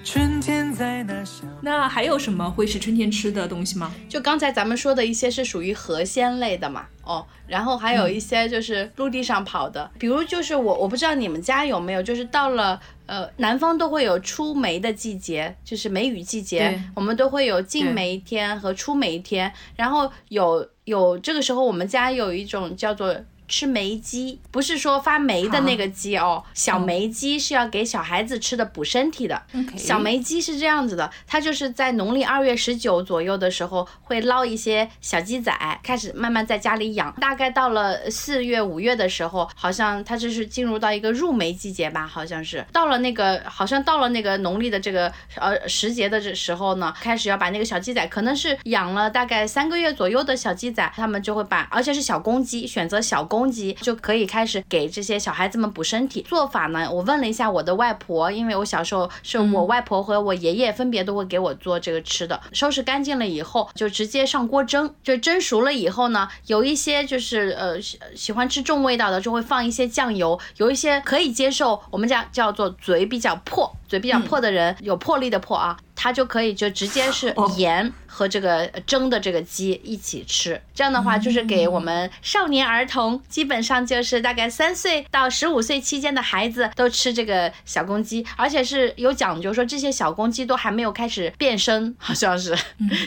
[0.04, 1.44] 春天在那小。
[1.62, 3.94] 那还有什么会是春天吃的东西吗？
[4.08, 23.16] 就刚才咱们说的一些是属于河鲜类的嘛，哦，然后还有一些就是陆地上跑的，比如就是我我不知道你们家有没有，就是到了呃南方都会有出梅的季节，就是梅雨季节，我们都会有进梅天和出梅天，然后有有这个时候我们家有一种叫做。
[23.52, 29.44] 吃梅鸡，不是说发霉的那个鸡哦，小梅鸡是要给小孩子吃的补身体的。
[29.76, 37.14] 小梅鸡是这样子的，它就是在农历二月十九左右的时候会捞一些小鸡仔，开始慢慢在家里养。
[37.20, 56.26] 大概到了四月五月的时候，好像它就是进入到一个入梅季节吧，好像是到了那个好像到了那个农历的这个呃时节的这时候呢，开始要把那个小鸡仔，可能是养了大概三个月左右的小鸡仔，他们就会把，而且是小公鸡，选择小公鸡就可以开始给这些小孩子们补身体。
[56.28, 62.40] 做法呢，我问了一下我的外婆，因为我小时候是我外婆和我爷爷分别都会给我做这个吃的。
[62.52, 75.78] 收拾干净了以后，就直接上锅蒸，就蒸熟了以后呢，有一些就是呃喜喜欢吃重味道的，就会放一些酱油；有一些可以接受，我们家叫做嘴比较破，嘴比较破的人，有魄力的魄啊。
[76.02, 77.48] 他就可以就直接是哦。
[77.58, 92.58] 盐和这个蒸的这个鸡一起吃，这样的话就是给我们少年儿童，基本上就是大概三岁到十五岁期间的孩子都吃这个小公鸡，而且是有讲究说这些小公鸡都还没有开始变身，好像是，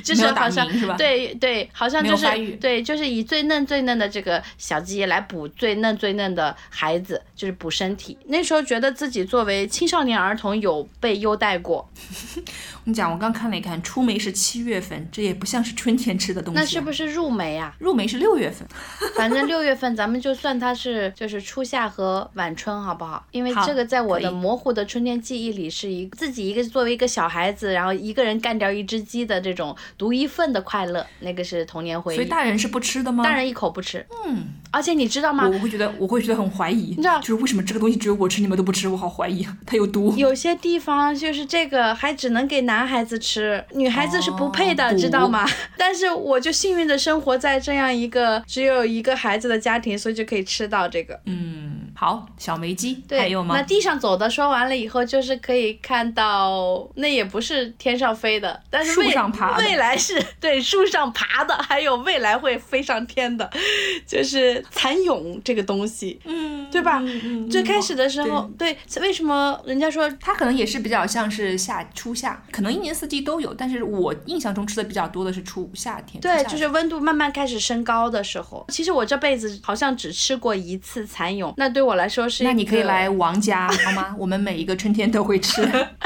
[0.05, 0.66] 就是好像
[0.97, 2.26] 对对，好像就是
[2.57, 8.16] 对，就是以最嫩最嫩的这个小鸡来补最嫩最嫩的孩子，就是补身体。
[8.26, 11.88] 那时候觉得自己作为青少年儿童有被优待过，
[12.87, 16.62] 你讲，我刚看了一看，出梅是七月份，这也不像是春天吃的东西、啊。
[16.62, 17.74] 那是不是入梅啊？
[17.78, 18.66] 入梅是六月份？
[19.16, 23.24] 反正六月份咱们就算它是就是初夏和晚春，好不好？
[23.30, 32.16] 因为这个在我的模糊的春天记忆里是一自己一个作为一个小孩子，然后一个人干掉一只鸡的这种独一份的快乐，那个是童年回忆。
[32.16, 33.24] 所以大人是不吃的吗？
[33.24, 35.55] 大人一口不吃，嗯，而且你知道吗我？
[35.55, 40.14] 我会觉得我会觉得很怀疑，你知道就是为什么这个东西只有我吃，你们都不吃，我好怀疑，它有毒。
[40.16, 45.47] 有些地方就是这个还只能给男孩子吃，女孩子是不配的，哦知道吗？
[45.77, 51.20] 但是我就幸运的生活在这样一个只有一个孩子的家庭，所以就可以吃到这个。
[51.27, 53.62] 嗯，好，小梅鸡，还有吗那？
[53.62, 63.49] 地上走的说完了以后，就是可以看到，那也不是天上飞的，但是树上爬的未来是对树上爬的，还有未来会飞上天的，
[64.07, 67.01] 就是蚕蛹这个东西，嗯，对吧？
[67.03, 76.20] 嗯嗯最开始的时候，对，为什么人家说它可能也是比较像是夏初夏，可能一年四季都有，但是我印象中吃的比较多的是初夏天。
[76.20, 78.64] 对，就是温度慢慢开始升高的时候。
[78.68, 84.14] 其实我这辈子好像只吃过一次蚕蛹，那对我来说是那你可以来王家好吗？
[84.18, 85.62] 我们每一个春天都会吃，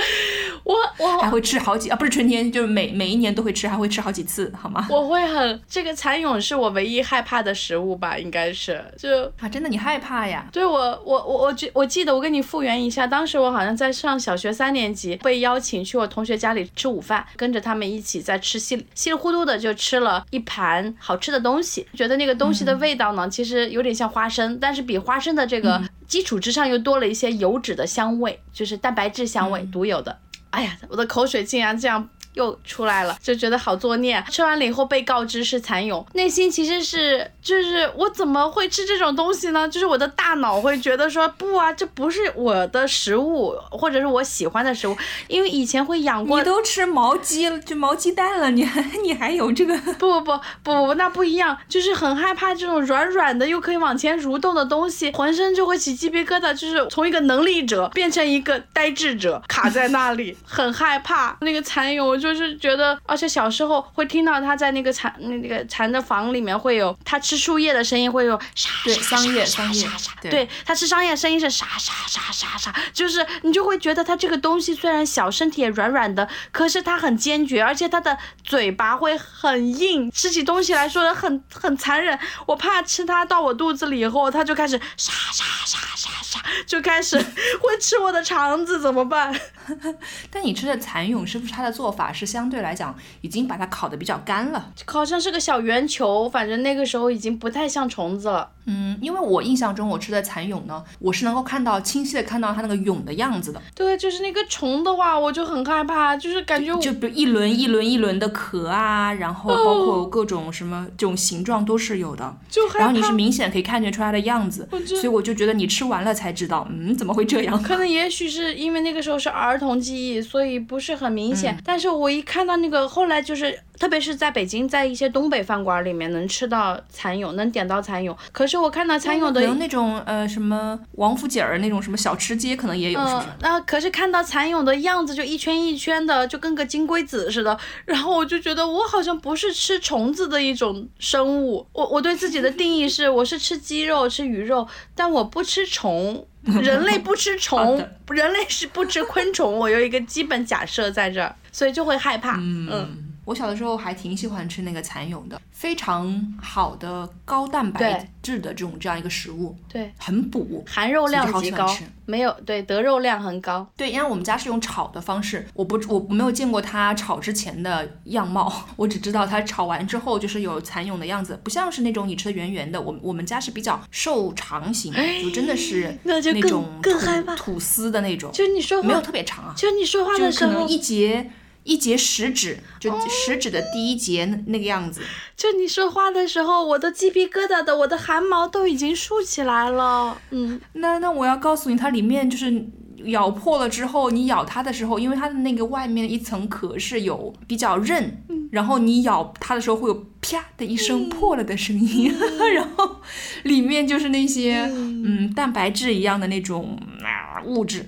[0.69, 4.87] 我我还会吃好几啊，不是春天，就是每每一年都会吃，还会吃好几次，好吗？
[4.91, 9.25] 我会很这个蚕蛹是我唯一害怕的食物吧，应该是就。
[9.41, 10.47] 啊，真的你害怕呀？
[10.53, 30.19] 对我，我我我记我记得我跟你复原一下，当时我好像在上小学三年级，被邀请去我同学家里吃午饭，跟着他们一起在吃稀里稀里糊涂的就吃了一盘好吃的东西，觉得那个东西的味道呢，其实有点像花生，但是比花生的这个基础之上又多了一些油脂的香味，就是蛋白质香味独有的。
[30.59, 32.09] 哎呀，我的口水竟然这样
[32.39, 34.25] 又出来了，就觉得好作孽。
[34.31, 39.69] 吃完了以后被告知是蚕蛹，内心其实是就是我怎么会吃这种东西呢？
[39.69, 46.45] 就是我的大脑会觉得说不啊，这不是我的食物，或者是我喜欢的食物，因为以前会养过你。
[46.45, 49.77] 都吃毛鸡了，就毛鸡蛋了，你还 你还有这个？
[49.99, 61.37] 不不不不不，那不一样，就是很害怕这种软软的又可以往前蠕动的东西，浑身就会起鸡皮疙瘩，就是从一个能力者变成一个呆滞者，卡在那里，很害怕。
[61.41, 82.19] 那个蚕蛹，我就是觉得，而且小时候会听到他在那个蚕那个蚕的房里面会有他吃树叶的声音，会有沙对沙桑叶沙桑叶沙沙对他，吃桑叶声音是沙沙沙沙沙，就是你就会觉得他这个东西虽然小，身体也软软的，可是他很坚决，而且他的嘴巴会很硬，吃起东西来说很很残忍。
[82.47, 87.17] 我怕吃它到我肚子里以后，它就开始沙沙沙沙沙，就开始
[87.61, 89.35] 会吃我的肠子，怎么办？
[90.31, 94.73] 但你吃的蚕蛹是不是它的做法是相对来讲已经把它烤的比较干了？
[94.87, 98.51] 好像是个小圆球，反正那个时候已经不太像虫子了。
[98.69, 112.37] 嗯，因为我印象中我吃的蚕蛹呢，我是能够看到清晰的看到它那个蛹的样子的，对，就是那个虫的话，我就很害怕，就是感觉就比如一轮一轮一轮的壳啊，然后包括各种什么这种形状都是有的。
[112.49, 112.63] 就。
[112.79, 117.61] 然后你是明显可以看见出来的样子，所以我就觉得你吃完了才知道，嗯，怎么会这样？
[117.63, 121.59] 可能也许是因为那个时候是儿童记忆，所以不是很明显。
[121.65, 128.17] 但是我一看到那个后来就是特别是在北京，在一些东北饭馆里面能吃到蚕蛹，能点到蚕蛹。
[128.33, 137.59] 可是我看到蚕蛹的有那种呃什么王府井儿那种什么小吃街可能也有，是不是嗯？，那可是看到蚕蛹的样子就一圈一圈的，就跟个金龟子似的。
[137.85, 141.67] 然后我就觉得我好像不是吃虫子的一种生物。
[141.73, 146.27] 我我对自己的定义是，我是吃鸡肉、吃鱼肉，但我不吃虫。
[146.63, 147.77] 人类不吃虫，
[148.09, 149.59] 人类是不吃昆虫。
[149.59, 152.39] 我有一个基本假设在这儿，所以就会害怕。
[152.39, 160.65] 嗯我小的时候还挺喜欢吃那个蚕蛹的，非常好的高蛋白质的这种这样一个食物，对，很补。
[160.67, 161.71] 含肉量极高
[162.07, 163.71] 没有对得肉量很高。
[163.77, 172.81] 对，因为我们家是用炒的方式，我不我没有见过它炒之前的样貌， 我只知道它炒完之后就是有蚕蛹的样子，不像是那种你吃的圆圆的。
[172.81, 174.91] 我我们家是比较瘦长型，
[175.23, 181.31] 就真的是哎那种吐更害怕吐司的那种，就你说没有，特别长啊，就你说话的时候可能，一节
[181.69, 185.03] 一节食指，就食指的第一节那那个样子。
[185.37, 190.19] 就你说话的时候，我的鸡皮疙瘩的，我的汗毛都已经竖起来了。
[190.31, 192.67] 嗯，那那我要告诉你，它里面就是
[193.05, 202.13] 咬破了之后，你咬它的时候，因为它的那个外面一层壳是有比较韧，然后你咬它的时候会有啪的一声破了的声音，
[202.55, 202.97] 然后
[203.43, 205.33] 里面就是那些嗯。
[205.35, 207.85] 蛋白质一样的那种啊物质，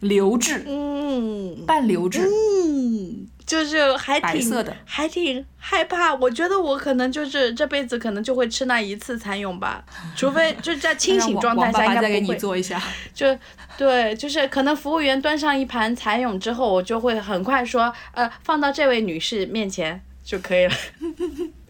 [0.00, 1.64] 流质、嗯。
[1.66, 2.28] 半流质，嗯，
[3.46, 6.14] 就是还挺白色的还挺害怕。
[6.14, 9.84] 我觉得我可能就是这辈子可能就会吃那一次蚕蛹吧，
[10.16, 12.38] 除非就在清醒状态下 应爸爸再给你该不会。
[12.38, 12.80] 做一下。
[13.12, 13.38] 就
[13.76, 20.74] 对，就是可能服务员端上一盘蚕蛹之后，我就会很快说，呃，放到这位女士面前就可以了。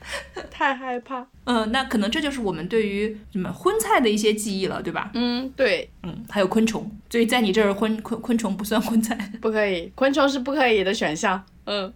[0.51, 1.27] 太害怕。
[1.45, 5.11] 嗯，那可能这就是我们对于什么荤菜的一些记忆了，对吧？
[5.15, 9.17] 嗯，对，嗯，还有昆虫，所以在你这儿昆昆昆虫不算荤菜。
[9.41, 11.45] 不可以，昆虫是不可以的选项。
[11.67, 11.93] 嗯。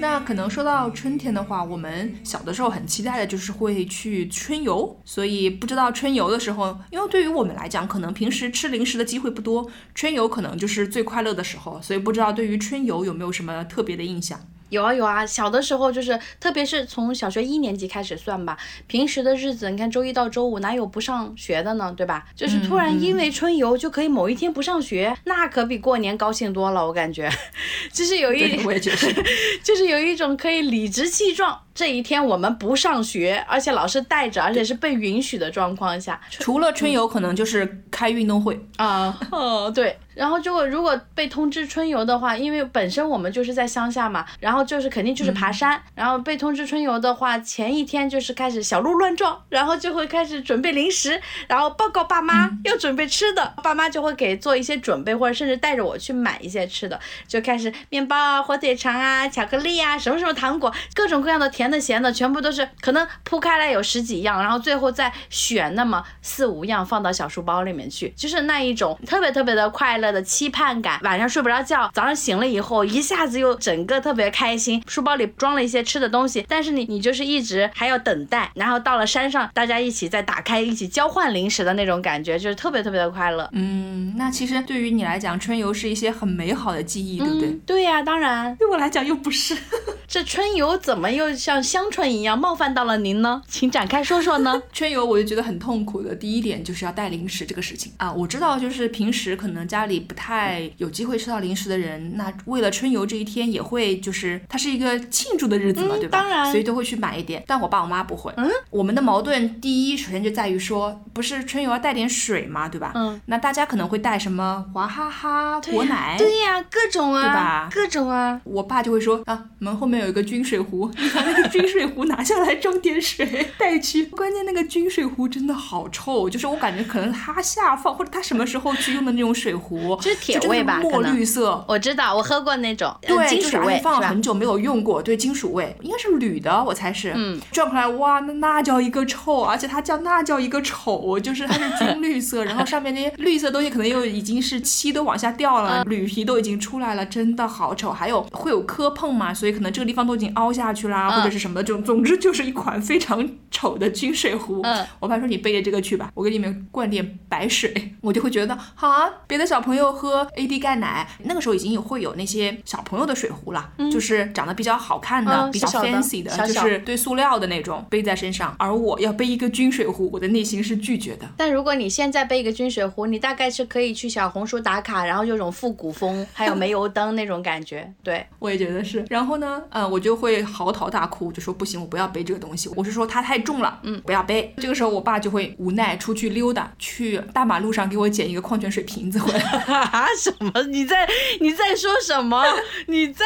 [0.00, 14.40] 那可能说到春天的话，我们小的时候很期待的就是会去春游，所以不知道春游的时候，因为对于我们来讲，可能平时吃零食的机会不多，春游可能就是最快乐的时候，所以不知道对于春游有没有什么特别的印象？
[14.70, 18.56] 有啊有啊，小的时候就是，特别是从小学一年级开始算吧，
[18.86, 22.24] 平时的日子，你看周一到周五哪有不上学的呢，对吧？
[22.34, 27.30] 就是突然因为春游就可以某一天不上学，那可比过年高兴多了，我感觉，
[27.92, 28.98] 就是有一对，我也觉得。
[29.62, 38.58] 就是有一种可以理直气壮，这一天我们不上学，而且老师带着，而且是被允许的状况下，除了春游，可能就是开运动会。
[38.76, 56.98] 啊，哦，对，然后就如果被通知春游的话，因为本身我们就是在乡下嘛，然后就是肯定就是爬山，然后被通知春游的话，前一天就是开始小鹿乱撞，然后就会开始准备零食，然后报告爸妈要准备吃的，爸妈就会给做一些准备，或者甚至带着我去买一些吃的，
[57.28, 71.00] 就开始面包啊、火腿肠啊、巧克力啊、什么什么糖果，各种各样的甜的、咸的，全部都是可能铺开来有十几样，然后最后再选那么四五样放到小书包里面去，就是那一种特别特别的快乐的期盼感。
[71.02, 83.48] 晚上睡不着觉，早上醒了以后一下子又整个特别开心，书包里装了一些吃的东西，但是你你就是一直还要等待，然后到了山上，大家一起再打开，一起交换零食的那种感觉，就是特别特别的快乐。
[83.52, 87.48] 嗯，那其实对于你来讲，春游是一些很美好的记忆，对不对？
[87.48, 89.56] 嗯，对呀、当然，对我来讲又不是。
[90.08, 93.42] 这春游怎么又像香椿一样冒犯到了您呢？
[93.46, 94.62] 请展开说说呢。
[94.72, 98.10] 春游我就觉得很痛苦的，第一点就是要带零食这个事情啊。
[98.12, 106.18] 我知道，就是平时可能家里不太有机会吃到零食的人，那为了春游这一天也会就是它是一个庆祝的日子嘛，嗯对吧？
[106.18, 107.42] 当然所以都会去买一点。
[107.46, 108.32] 但我爸我妈不会。
[108.36, 112.92] 嗯，我们的矛盾第一首先就在于说，不是春游要带点水嘛，对吧？
[112.94, 118.40] 嗯，那大家可能会带什么娃哈哈、果奶，对呀、各种啊，对吧各种啊。
[118.44, 124.06] 我爸就会说啊，门后面有一个军水壶， 你把那个军水壶拿下来装点水带去。
[124.06, 131.64] 关键那个军水壶真的好臭，就是我感觉可能他下放或者他什么时候去用的那种水壶，就是铁味吧墨绿色。
[131.68, 134.00] 我知道，我喝过那种，呃对，金属味就是而且放？
[134.00, 137.12] 了很久没有用过，对，金属味应该是铝的，我猜是。
[137.14, 147.92] 嗯，转过来哇，那那叫一个臭，而且它叫那叫一个丑，就是它是军 绿色，然后上面那些绿色东西可能又已经是漆都往下掉了，铝皮都已经出来了，真的好丑。
[147.92, 154.62] 还有会有磕碰嘛，所以可能这个地方都已经凹下去啦，或者者是什么，的，就总之就是一款非常丑的军水壶。
[154.62, 159.08] 嗯，我爸说你背着这个去吧，我给你们灌点白水， 我就会觉得好啊。
[159.26, 168.54] 别的小朋友喝 AD 钙奶，那个时候已经有会有那些小朋友的水壶了，就是长得比较好看的、比较 fancy 的，小小就是对塑料的那种背在身上。
[168.58, 171.28] 而我要背一个军水壶，我的内心是拒绝的。
[171.36, 177.92] 但如果你现在背一个军水壶，你大概是可以去小红书打卡，然后有种复古风，还有煤油灯那种感觉。
[178.02, 179.04] 对，我也觉得是。
[179.08, 182.70] 然后呢，嗯，我就会嚎啕大哭，就说不行，我不要背这个东西。
[182.74, 184.54] 我是说它太重了，嗯，不要背。
[184.58, 189.57] 这个时候，我爸就会无奈出去溜达，去大马路上给我捡一个矿泉水瓶子回来。
[189.58, 190.62] 啊 什么？
[190.68, 191.08] 你在
[191.40, 192.44] 你在说什么？
[192.86, 193.24] 你在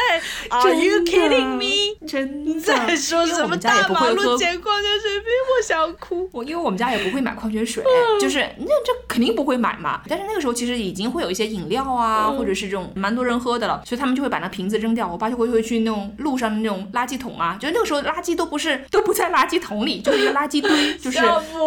[0.49, 1.95] Are you kidding me？
[2.07, 3.55] 真在说什么？
[3.57, 4.37] 大马路。
[4.37, 5.27] 捡矿泉水瓶，
[5.57, 6.29] 我想哭。
[6.31, 7.83] 我因为我们家也不会买矿泉水，
[8.19, 10.01] 就是那这肯定不会买嘛。
[10.07, 15.07] 但是那个时候其实已经会有一些饮料啊，或者是这种蛮多人喝的了，所以他们就会把那瓶子扔掉。
[15.07, 21.19] 我爸就会会去那种路上的那种垃圾桶啊，就那个时候垃圾都不是 都不在垃圾桶里，就是一个垃圾堆， 就是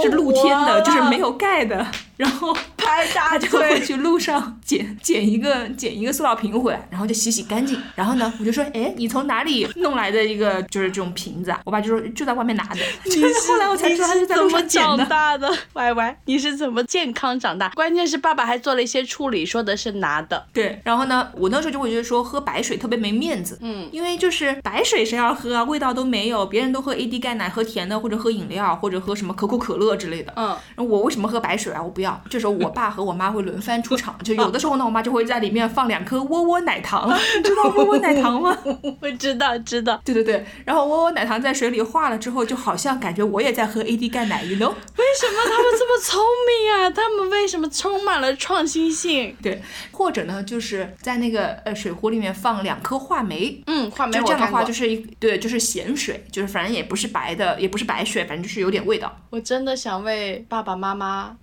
[0.03, 1.87] 是露天的，就是没有盖的。
[2.17, 7.81] 然后拍大他就会去路上捡捡一个捡一个塑料瓶回来，然后就洗洗干净。
[7.95, 11.61] 然后呢，我就说，哎，你从哪里弄来的一个就是这种瓶子啊？
[11.65, 12.81] 我爸就说就在外面拿的。
[13.05, 15.09] 就 是后来我才知道他是在路上捡你是怎么的长。
[15.09, 17.69] 大的歪歪，你是怎么健康长大？
[17.71, 20.45] 关键是爸爸还做了一些处理，说的是拿的。
[20.53, 31.81] 对，然后呢，我那时候就会觉得说喝白水特别没面子，嗯，因为就是白水谁要喝啊，味道都没有，别人都喝 AD 钙奶，喝甜的或者喝饮料或者喝什么可口可乐之类的，嗯，我为什么喝白水啊？
[31.81, 32.21] 我不要。
[32.29, 37.09] 这时候我爸和我妈会轮番出场，就有的时候呢，我妈就会在里面放两颗窝窝奶糖，
[37.45, 38.57] 知道窝窝奶糖吗？
[39.01, 40.01] 我知道，知道。
[40.05, 44.69] 对对对，然后窝窝奶糖在水里化了之后，就好像感觉我也在喝 AD 钙奶，you know？
[44.71, 46.91] 为什么他们这么聪明啊？
[46.91, 49.37] 他们为什么充满了创新性？
[49.43, 59.15] 对，或者呢，就是在那个呃水壶里面放两颗话梅，嗯，话梅就这样的话，就是一对，就是咸水，就是反正也不是白的，也不是白水，反正就是有点味道。
[59.31, 61.37] 我真的想为爸爸妈妈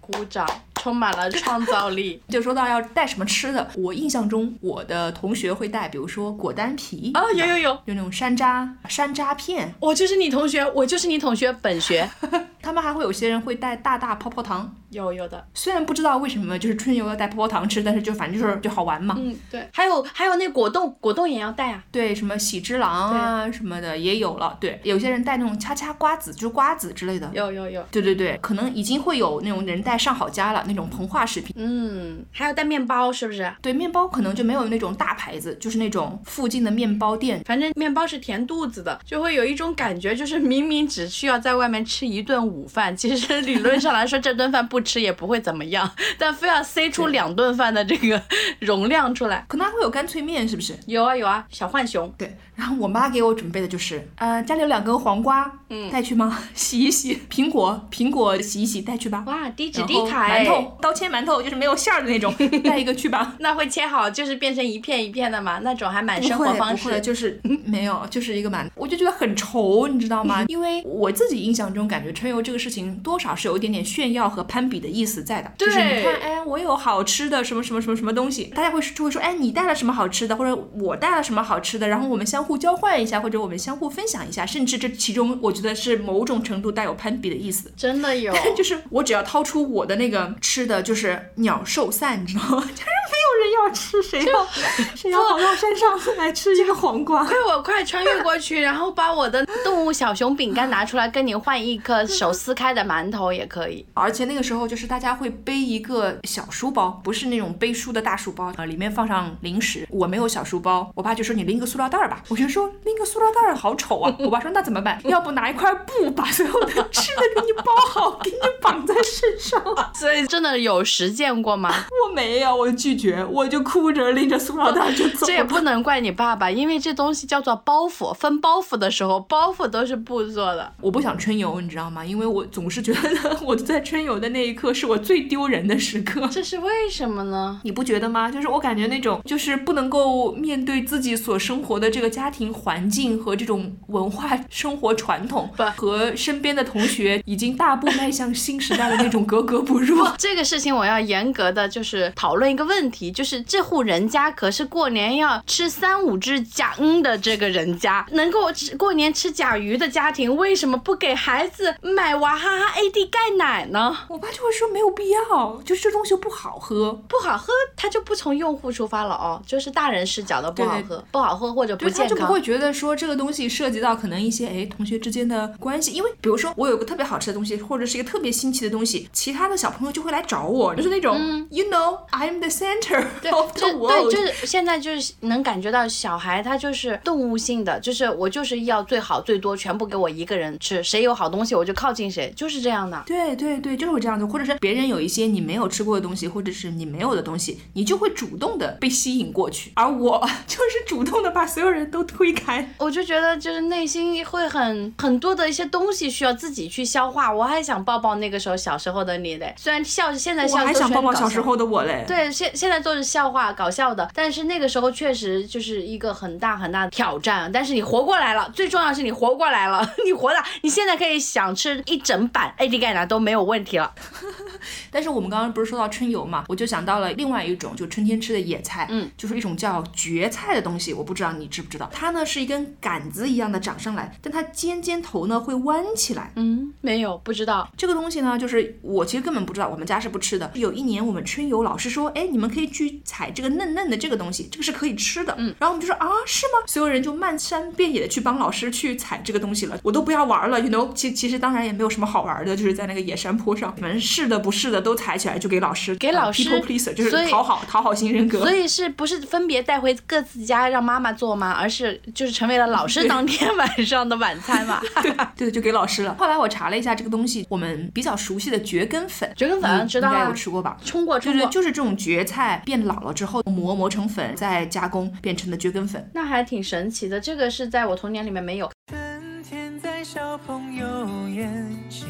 [0.00, 0.46] 鼓掌，
[0.86, 2.22] 充满了创造力。
[2.30, 12.08] 就说到要带什么吃的，我印象中我的同学会带，比如说果丹皮哦，有有有，有那种山楂山楂片，我就是你同学，我就是你同学，本学
[12.62, 14.72] 他们还会有些人会带大大泡泡糖。
[14.90, 15.46] 有有的。
[15.54, 19.14] 虽然不知道为什么就是春游要带泡泡糖吃，但是就反正就是就好玩嘛。
[19.18, 21.82] 嗯，对，还有还有那果冻，果冻也要带啊。
[21.90, 24.56] 对，什么喜之郎啊什么的也有了。
[24.60, 27.30] 对，有些人带那种掐掐瓜子，就是瓜子之类的。
[27.32, 31.54] 有有有，对对对，可能已经会有那种人带上好佳了，那种膨化食品。
[31.56, 33.52] 嗯，还要带面包，是不是？
[33.60, 37.42] 对，面包可能就没有那种大牌子，就是那种附近的面包店。
[37.44, 48.22] 反正面包是填肚子的，就会有一种感觉，就是明明只需要在外面吃一顿午饭，其实理论上来说这顿饭不吃也不会怎么样， 但非要塞出两顿饭的这个
[48.60, 49.44] 容量出来。
[49.48, 50.74] 可能还会有干脆面，是不是？
[50.86, 56.38] 有啊有啊，小浣熊，对，然后我妈给我准备的就是，呃，家里有两根黄瓜，嗯，带去吗？
[56.54, 59.22] 洗一洗，苹果，苹果洗一洗带去吧。
[59.26, 62.34] 哇，低脂低卡哎馒头，刀切馒头就是没有馅儿的那种，
[62.64, 63.34] 带一个去吧。
[63.40, 67.00] 那会切好，就是变成一片一片的嘛，那种还蛮生活方不会，式。
[67.02, 70.44] 就是 没有，就是一个馒，我就觉得很愁，你知道吗？
[70.48, 75.52] 因为我自己印象中感觉春游这个事情多少是有一点点炫耀和攀比的意思在的。
[75.58, 87.70] 就是你对看，哎，我有好吃的什么什么什么什么东西，大家会就会说，哎，你带了什么好吃的，或者我带了什么好吃的，然后我们相互交换一下，或者我们相互分享一下，甚至这其中我觉得是某种程度带有攀比的意思。
[87.76, 92.60] 真的有， 就是我只要掏出我的那个吃的，就是鸟兽散，你知道吗？
[92.74, 94.46] 就是没有人要吃，谁要
[94.94, 97.24] 谁要跑到山上来吃一个黄瓜？
[97.24, 103.84] 快我快穿越过去，然后把我的动物小熊饼干拿出来，跟你换一颗手撕开的馒头也可以。
[103.94, 109.86] 而且那个时候就是大家会背一个小书包，不是那种背书的大书包，呃，里面放上零食。
[109.90, 112.22] 我没有小书包，我爸就说你拎个塑料袋儿吧。
[112.28, 114.14] 我就说拎个塑料袋儿好丑啊。
[114.18, 115.00] 我爸说那怎么办？
[115.08, 119.62] 要不拿一块布把所有的吃的给你包好，给你绑在身上。
[119.94, 121.72] 所以真的有实践过吗？
[122.06, 125.46] 我没有，我拒绝，我就哭着拎着塑料袋就走这也。
[125.46, 130.72] 不能怪你爸爸，因为这东西叫做包袱，分包袱的时候，包袱都是布做的。
[130.80, 132.04] 我不想春游，你知道吗？
[132.04, 136.26] 因为我总是觉得我在春游的那一刻是我最丢人的时刻。
[136.26, 137.60] 这是为什么呢？
[137.62, 138.28] 你不觉得吗？
[138.28, 150.04] 就是我感觉那种，就是不能够面对自己所生活的这个家庭环境和这种文化生活传统，和身边的同学已经大步迈向新时代的那种格格不入。
[150.16, 163.94] 这个事情我要严格的就是讨论一个问题，就是是这户人家可是过年要吃三五只甲嗯的这个人家，能够吃过年吃甲鱼的家庭，为什么不给孩子买娃哈哈 AD 钙奶呢？
[164.08, 166.92] 我爸就会说没有必要，就是这东西不好喝。
[167.08, 172.15] 不好喝，他就不从用户出发了哦，就是大人视角的不好喝，不好喝或者不健康。
[172.20, 181.46] 就不会觉得说这个东西涉及到可能一些哎同学之间的关系，因为比如说我有个特别好吃的东西，或者是一个特别新奇的东西，其他的小朋友就会来找我，就是那种、嗯。
[181.50, 184.10] You know I'm the center，of the world。
[184.10, 193.02] 对，就是现在就是能感觉到小孩他就是动物性的，就是我就是要最好最多，全部给我一个人吃，谁有好东西我就靠近谁，就是这样的。
[193.06, 202.66] 对对对，就是这样子，或者是别人有一些你没有吃过的东西，或者是你没有的东西，你就会主动的被吸引过去，而我 就是主动的把所有人都推开。
[202.78, 207.32] 我就觉得就是内心会很很多的一些东西需要自己去消化。
[207.32, 212.04] 我还想抱抱那个时候小时候的你嘞，虽然笑现在笑都还想抱抱小时候的我嘞。
[212.06, 217.50] 对，现现在都是笑话搞笑的，但是那个时候确实就是一个很大很大的挑战。
[217.52, 223.92] 但是你活过来了，最重要的是你活过来了， 你活了，你现在可以想吃一整板 AD 钙奶都没有问题了。
[224.90, 236.30] 但是我们刚刚不是说到春游嘛，我就想到了另外一种，就春天吃的野菜，嗯，就是一种叫蕨菜的东西，我不知道你知不知道，它呢是一根杆子一样的长上来，但它尖尖头呢会弯起来。
[236.36, 237.66] 嗯，没有，不知道。
[237.74, 240.50] 这个东西呢，就是我其实根本不知道，我们家是不吃的。
[240.54, 245.34] 有一年我们春游，老师说，哎，你们可以去采这个嫩嫩的这个东西，这个是可以吃的。
[245.38, 246.66] 嗯，然后我们就说啊，是吗？
[246.66, 250.92] 所有人就漫山遍野的去帮老师去采这个东西了，我都不要玩了，you know。
[250.92, 258.40] 其其实当然也没有什么好玩的，就是在那个野山坡上，你们是的不是的都采起来就给老师，给老师 people pleaser，就是讨好讨好型人格。
[258.40, 261.52] 所以是不是分别带回各自家让妈妈做吗？
[261.52, 261.75] 而是
[262.14, 264.80] 就是成为了老师当天 晚上的晚餐嘛？
[265.36, 266.14] 对，就给老师了。
[266.18, 270.76] 后来我查了一下这个东西，我们比较熟悉的蕨根粉，蕨根粉应该知道啊有吃过吧？
[270.84, 276.08] 冲过对对，就是这种蕨菜变老了之后磨磨成粉，再加工变成的蕨根粉。
[276.14, 277.20] 那还挺神奇的。
[277.20, 278.70] 这个是在我童年里面没有。
[278.90, 282.06] 春天在小朋友眼睛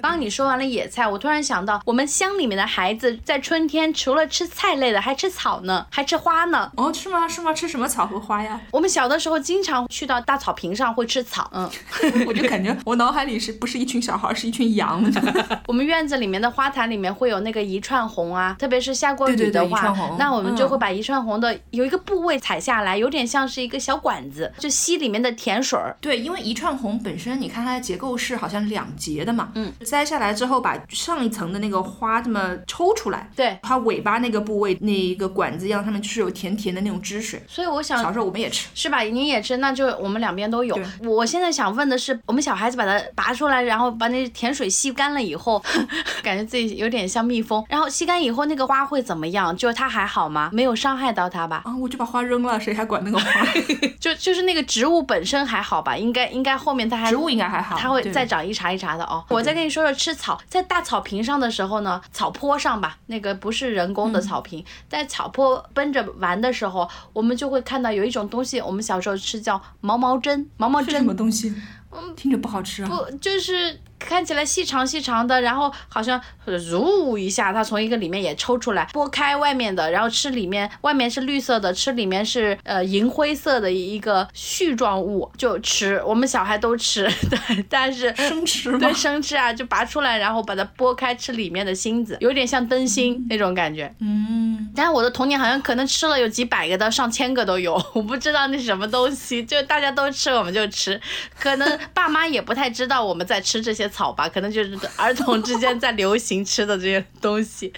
[0.00, 6.70] 刚刚你说完了野菜，我突然想到，我们乡里面的孩子在春天除了吃菜类的，还吃草呢，还吃花呢。
[6.76, 7.28] 哦，是吗？
[7.28, 7.52] 是吗？
[7.52, 8.58] 吃什么草和花呀？
[8.72, 11.68] 我们小的时候经常去到大草坪上会吃草，嗯，
[12.26, 15.02] 我就感觉我脑海里是不是一群小孩，是一群羊？
[15.68, 25.94] 我们院子里面的花坛里面会有那个一串红啊，特别是下过雨的话，那我们就嗯会把一串红的有一个部位采下来，有点像是一个小管子，就吸里面的甜水儿。
[26.00, 37.42] 对，因为一串红本身，你看它的结构是好像两节的嘛，嗯，摘下来之后，把上一层的那个花这么抽出来，对，它尾巴那个部位那一个管子一样，上面就是有甜甜的那种汁水。
[37.48, 39.00] 所以我想小时候我们也吃，是吧？
[39.00, 40.78] 你也吃，那就我们两边都有。
[41.02, 45.60] 我现在想问的是，我们小孩子把它拔出来，然后把那甜水吸干了以后，
[46.22, 47.64] 感觉自己有点像蜜蜂。
[47.68, 49.56] 然后吸干以后，那个花会怎么样？
[49.56, 50.50] 就它还好吗？
[50.52, 51.62] 没有伤害到它吧？
[51.64, 53.46] 啊，我就把花扔了，谁还管那个花？
[53.98, 55.96] 就就是那个植物本身还好吧？
[55.96, 59.24] 应该应该后面它还植物应该还好，它会再长一茬一茬的哦。
[59.28, 71.54] 我再跟你说说吃草，在大草坪上的时候呢，草坡上吧，那个不是人工的草坪，在草坡奔着玩的时候，我们就会看到有一种东西，我们小时候吃叫毛毛针，毛毛针是什么东西？
[71.92, 72.88] 嗯听着不好吃啊。
[72.88, 88.92] 不就是看起来细长细长的，然后好像呃呜一下，它从一个里面也抽出来，剥开外面的，然后吃里面，外面是绿色的，吃里面是呃银灰色的一个絮状物，就吃，我们小孩都吃，对， 但是生吃吗对？
[88.94, 93.94] 生吃啊，就拔出来，然后把它剥开吃里面的芯子，有点像灯芯那种感觉。
[94.00, 101.00] 嗯，但是我的童年好像可能吃了有几百个到上千个都有， 我不知道那是什么东西，就大家都吃我们就吃，
[101.38, 107.72] 可能爸妈也不太知道我们在吃这些草吧，可能就是儿童之间在流行吃的这些东西，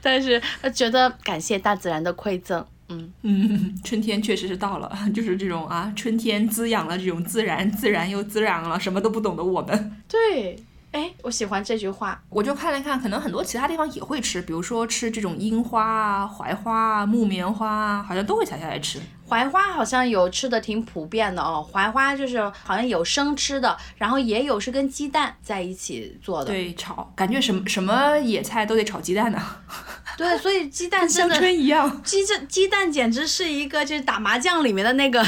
[0.00, 0.40] 但是
[0.72, 9.96] 觉得感谢大自然的馈赠，嗯，嗯， 春天确实是到了， 就是这种啊，春天滋养了这种自然，自然又滋养了什么都不懂的我们。
[10.08, 10.56] 对，
[10.96, 18.98] 哎，我喜欢这句话，我就看了看，可能很多其他地方也会吃，比如说吃这种樱花啊、槐花啊、木棉花啊，好像都会采下来吃。
[19.28, 29.42] 槐花好像有吃的挺普遍的哦，槐花就是好像有生吃的，然后也有是跟鸡蛋在一起做的，对，炒，感觉什么什么野菜都得炒鸡蛋呢，
[30.16, 32.02] 对，所以鸡蛋跟香真的椿一样。
[32.04, 35.20] 鸡这鸡蛋简直是一个就是打麻将里面的那个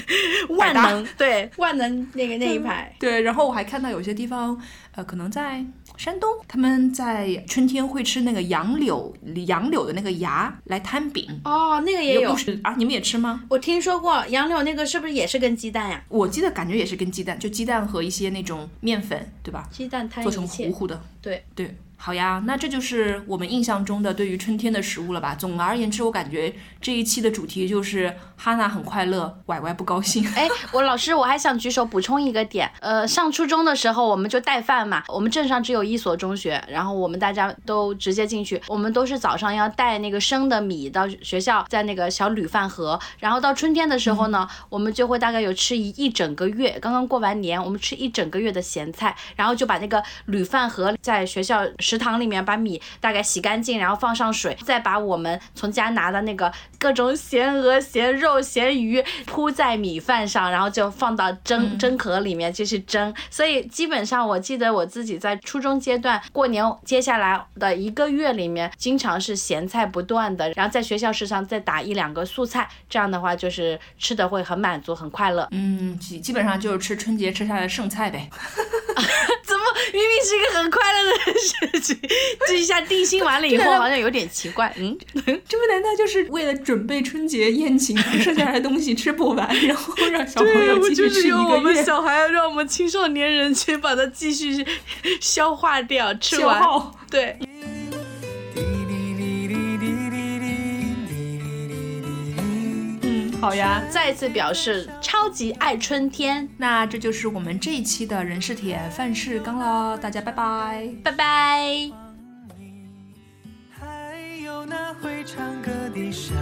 [0.56, 2.94] 万能，对万能那个那一排。
[3.00, 4.56] 对，然后我还看到有些地方，
[4.92, 5.64] 呃，可能在
[5.96, 9.14] 山东，他们在春天会吃那个杨柳
[9.46, 11.40] 杨柳的那个芽来摊饼。
[11.44, 12.32] 哦，那个也有
[12.62, 13.44] 啊，你们也吃吗？
[13.48, 16.02] 我听说过杨柳那个是不是也是跟鸡蛋呀？
[16.08, 19.68] 我记得感觉也是跟鸡蛋，就鸡蛋和一些那种面粉，对吧？
[19.70, 21.00] 鸡蛋摊做成糊，糊的。
[21.22, 25.34] 对对，好呀，那这就是我们印象中的对于春天的食物了吧？
[25.34, 30.26] 总而言之，我感觉这一期的主题就是哈娜很快乐，歪歪不高兴。
[30.34, 32.72] 哎， 我老师，我还想举手补充一个点。
[32.80, 46.78] 呃，上初中的时候我们就带饭嘛，我们镇上只有一所中学，然后我们大家都直接进去，我们都是早上要带那个生的米到学校，在那个小铝饭盒，然后到春天的时候呢，我们就会大概有吃一一整个月。
[46.80, 51.60] 刚刚过完年，我们吃一整个月的咸菜，然后就把那个铝饭盒在学校。
[51.90, 63.12] 食堂里面把米大概洗干净，然后放上水，再把我们从家拿的那个各种咸鹅、咸肉、咸鱼铺在米饭上，然后就放到蒸蒸壳里面继续蒸。
[63.28, 75.48] 所以基本上我记得我自己在初中阶段过年接下来的一个月里面，经常是咸菜不断的，然后在学校食堂再打一两个素菜，这样的话就是吃的会很满足、很快乐。
[75.50, 78.30] 嗯，基基本上就是吃春节吃下来的剩菜呗。
[79.44, 81.79] 怎么明明是一个很快乐的事？
[82.46, 84.72] 这一下定心丸了以后，好像有点奇怪。
[84.76, 91.42] 嗯， 这不难道就是为了准备春节宴请剩下来的东西吃不完， 然后让小朋友继续吃一个月？
[91.42, 94.64] 我们小孩要让我们青少年人去把它继续
[95.20, 96.62] 消化掉，吃完。
[97.10, 97.36] 对。
[103.40, 106.46] 好呀，再次表示超级爱春天。
[106.58, 111.90] 那这就是我们这一期的人事铁范世刚了，大家拜拜，拜拜。
[113.70, 114.14] 还
[114.44, 116.34] 有那会唱歌的小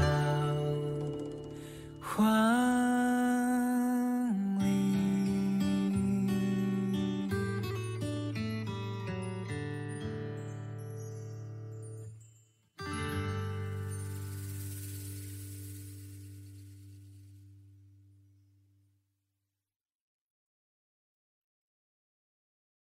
[2.00, 3.47] 花。